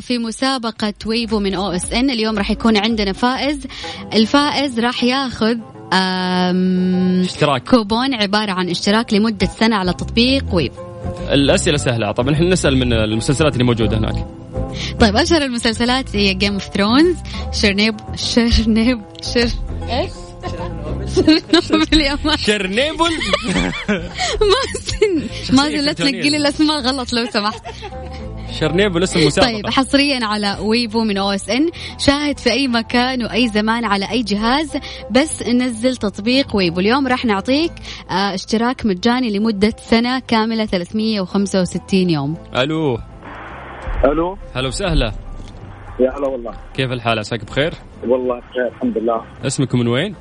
في 0.00 0.18
مسابقة 0.18 0.94
Wavo 1.06 1.38
من 1.38 1.54
OSN. 1.54 2.10
اليوم 2.10 2.38
راح 2.38 2.50
يكون 2.50 2.76
عندنا 2.76 3.12
فائز. 3.12 3.66
الفائز 4.14 4.80
راح 4.80 5.04
ياخذ 5.04 5.56
اشتراك. 7.24 7.68
كوبون 7.68 8.14
عبارة 8.14 8.52
عن 8.52 8.70
اشتراك 8.70 9.12
لمدة 9.12 9.46
سنة 9.46 9.76
على 9.76 9.92
تطبيق 9.92 10.54
Wavo. 10.54 10.82
الأسئلة 11.30 11.76
سهلة. 11.76 12.12
طبعا 12.12 12.34
إحنا 12.34 12.48
نسأل 12.48 12.76
من 12.76 12.92
المسلسلات 12.92 13.52
اللي 13.52 13.64
موجودة 13.64 13.98
هناك. 13.98 14.26
طيب 15.00 15.16
أشهر 15.16 15.42
المسلسلات 15.42 16.16
هي 16.16 16.34
Game 16.34 16.52
of 16.52 16.64
Thrones 16.64 17.16
شرنيب 17.52 17.96
شرنيب 18.16 19.00
شر 19.22 19.48
إيش؟ 19.88 20.10
شرنيبل 22.36 23.12
مازن 24.40 25.28
مازن 25.52 25.84
لا. 25.84 25.92
تنقلي 25.92 26.36
الأسماء 26.36 26.80
غلط 26.80 27.12
لو 27.12 27.26
سمحت. 27.32 27.62
شرنيبل 28.60 29.02
اسم 29.02 29.26
مسابقه 29.26 29.52
طيب 29.52 29.66
حصريا 29.66 30.18
على 30.26 30.56
Wavo 30.60 31.04
من 31.04 31.16
OSN. 31.16 31.68
شاهد 31.98 32.38
في 32.38 32.50
أي 32.50 32.68
مكان 32.68 33.22
وأي 33.24 33.48
زمان 33.48 33.84
على 33.84 34.10
أي 34.10 34.22
جهاز 34.22 34.76
بس 35.10 35.48
نزل 35.48 35.96
تطبيق 35.96 36.56
Wavo. 36.56 36.80
اليوم 36.80 37.06
راح 37.08 37.24
نعطيك 37.24 37.72
آه، 38.10 38.34
اشتراك 38.34 38.86
مجاني 38.86 39.38
لمدة 39.38 39.72
سنة 39.78 40.18
كاملة 40.18 40.66
365 40.66 42.10
يوم. 42.10 42.36
ألو. 42.56 42.98
ألو. 44.04 44.36
هلا 44.54 44.68
وسهلا. 44.68 45.12
يا 46.00 46.10
هلا 46.18 46.28
والله. 46.28 46.52
كيف 46.74 46.92
الحال؟ 46.92 47.18
عساك 47.18 47.44
بخير؟ 47.44 47.74
والله 48.08 48.38
بخير 48.50 48.68
الحمد 48.76 48.98
لله. 48.98 49.24
اسمكم 49.46 49.78
من 49.78 49.88
وين؟ 49.88 50.14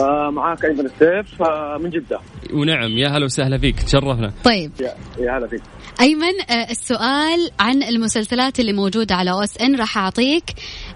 آه 0.00 0.30
معاك 0.30 0.64
ايمن 0.64 0.80
السيف 0.86 1.42
آه 1.42 1.78
من 1.78 1.90
جدة. 1.90 2.20
ونعم. 2.54 2.90
يا 2.90 3.08
هلا 3.08 3.24
وسهلا 3.24 3.58
فيك. 3.58 3.82
تشرفنا. 3.82 4.32
طيب. 4.44 4.72
يا, 4.80 4.94
يا 5.24 5.38
هلا 5.38 5.46
فيك. 5.48 5.62
أيمن 6.00 6.40
آه، 6.50 6.70
السؤال 6.70 7.50
عن 7.60 7.82
المسلسلات 7.82 8.60
اللي 8.60 8.72
موجودة 8.72 9.14
على 9.14 9.30
OSN. 9.30 9.76
راح 9.80 9.98
أعطيك 9.98 10.44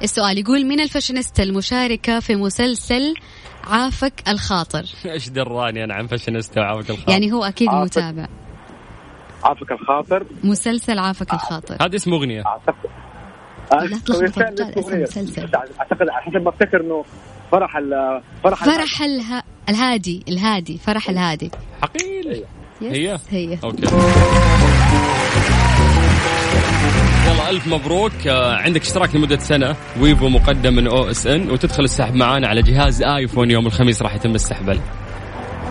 السؤال. 0.02 0.38
يقول 0.38 0.64
مين 0.66 0.80
الفاشينيستا 0.80 1.42
المشاركة 1.42 2.20
في 2.20 2.36
مسلسل 2.36 3.14
عافك 3.64 4.12
الخاطر؟ 4.28 4.84
إيش 5.12 5.28
دراني 5.28 5.84
أنا 5.84 5.94
عن 5.94 6.06
فاشينيستا 6.06 6.60
وعافك 6.60 6.90
الخاطر؟ 6.90 7.10
يعني 7.12 7.32
هو 7.32 7.44
أكيد 7.44 7.68
عافك. 7.68 7.98
متابع. 7.98 8.26
عافك 9.44 9.72
الخاطر؟ 9.72 10.26
مسلسل 10.44 10.98
عافك 10.98 11.32
الخاطر. 11.34 11.76
هذا 11.80 11.96
اسم 11.96 12.12
أغنية. 12.12 12.42
اعتقد 12.46 12.76
لا 13.72 13.98
تلخبط 14.06 14.38
أعتقد 15.80 16.08
على 16.08 16.22
حسب 16.22 16.36
ما 16.36 16.48
أفتكر 16.48 16.80
إنه 16.80 17.04
فرح 17.52 17.76
ال 17.76 18.22
فرح 18.44 18.64
ال- 18.64 18.70
فرح 18.72 19.02
اله... 19.02 19.42
الهادي 19.68 20.24
الهادي 20.28 20.78
فرح 20.78 21.08
الهادي. 21.08 21.50
حقيل 21.82 22.44
yes، 22.82 22.92
هي؟ 22.92 23.18
هي. 23.30 23.58
okay. 23.64 23.86
يلا 27.30 27.50
ألف 27.50 27.66
مبروك. 27.66 28.26
آه، 28.26 28.54
عندك 28.54 28.80
اشتراك 28.80 29.14
لمدة 29.14 29.38
سنة. 29.38 29.76
Wavo 30.00 30.28
مقدم 30.28 30.74
من 30.74 30.86
OSN 30.86 31.50
وتدخل 31.50 31.84
السحب 31.84 32.14
معانا 32.14 32.48
على 32.48 32.62
جهاز 32.62 33.02
iPhone 33.02 33.50
يوم 33.50 33.66
الخميس 33.66 34.02
راح 34.02 34.14
يتم 34.14 34.34
السحب. 34.34 34.70
عليه 34.70 34.99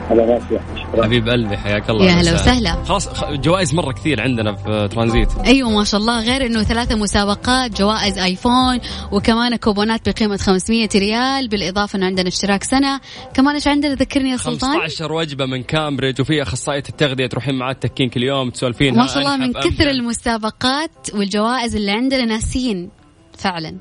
هلا 0.10 0.26
راسي. 0.26 0.60
شكرا. 0.76 1.04
حبيب 1.04 1.30
قلبي 1.30 1.58
حياك 1.58 1.90
الله. 1.90 2.06
يا 2.06 2.12
هلا 2.12 2.34
وسهلا. 2.34 2.84
خلاص 2.84 3.10
جوائز 3.24 3.74
مرة 3.74 3.92
كثير 3.92 4.22
عندنا 4.22 4.56
في 4.56 4.90
ترانزيت. 4.92 5.38
أيوه 5.46 5.70
ما 5.70 5.84
شاء 5.84 6.02
الله. 6.02 6.22
غير 6.22 6.46
إنه 6.46 6.64
ثلاثة 6.64 6.96
مسابقات 6.96 7.78
جوائز 7.80 8.18
iPhone 8.18 8.80
وكمان 9.12 9.56
كوبونات 9.56 10.10
بقيمة 10.10 10.38
500 10.38 10.90
ريال 10.96 11.48
بالإضافة 11.48 11.98
إنه 11.98 12.06
عندنا 12.06 12.28
اشتراك 12.28 12.64
سنة. 12.64 13.00
كمان 13.34 13.56
إيش 13.56 13.68
عندنا؟ 13.68 13.94
ذكرني 13.94 14.30
يا 14.30 14.38
سلطان. 14.38 14.80
15 14.80 15.14
وجبة 15.14 15.46
من 15.46 15.64
كامبريدج 15.64 16.22
وفي 16.22 16.42
أخصائية 16.42 16.84
التغذية 16.90 17.28
تروحين 17.28 17.56
معاه 17.56 17.74
تكين 17.74 18.10
كل 18.10 18.24
يوم 18.24 18.50
تسولفين. 18.50 18.98
ما 18.98 19.08
شاء 19.08 19.18
الله 19.18 19.38
من 19.38 19.54
كثر. 19.54 19.90
المسابقات 19.90 20.92
والجوائز 21.14 21.76
اللي 21.76 21.92
عندنا 21.92 22.26
ناسيين 22.26 22.90
فعلا. 23.38 23.78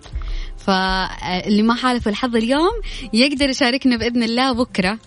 فاللي 0.57 1.62
ما 1.62 1.74
حالف 1.74 2.09
الحظ 2.09 2.36
اليوم 2.36 2.72
يقدر 3.12 3.48
يشاركنا 3.48 3.96
بإذن 3.96 4.22
الله 4.22 4.52
بكرة. 4.52 4.98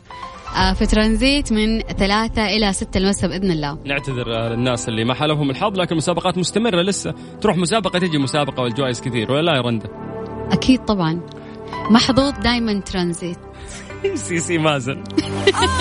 في 0.73 0.85
ترانزيت 0.85 1.53
من 1.53 1.81
ثلاثة 1.81 2.45
إلى 2.45 2.73
ستة 2.73 2.97
المساء 2.97 3.29
بإذن 3.29 3.51
الله. 3.51 3.77
نعتذر 3.85 4.35
آه، 4.35 4.49
للناس 4.49 4.89
اللي 4.89 5.03
ما 5.03 5.13
حالفهم 5.13 5.49
الحظ 5.49 5.79
لكن 5.79 5.91
المسابقات 5.91 6.37
مستمرة 6.37 6.81
لسه. 6.81 7.13
تروح 7.41 7.57
مسابقة 7.57 7.99
تجي 7.99 8.17
مسابقة 8.17 8.63
والجوائز 8.63 9.01
كثير 9.01 9.31
ولا 9.31 9.41
لا 9.41 9.55
يا 9.55 9.61
رندا؟ 9.61 9.89
أكيد 10.51 10.85
طبعا. 10.85 11.19
محظوظ 11.89 12.33
دايما 12.43 12.79
ترانزيت. 12.79 13.37
سي 14.15 14.39
سي 14.39 14.57
مازن. 14.57 15.03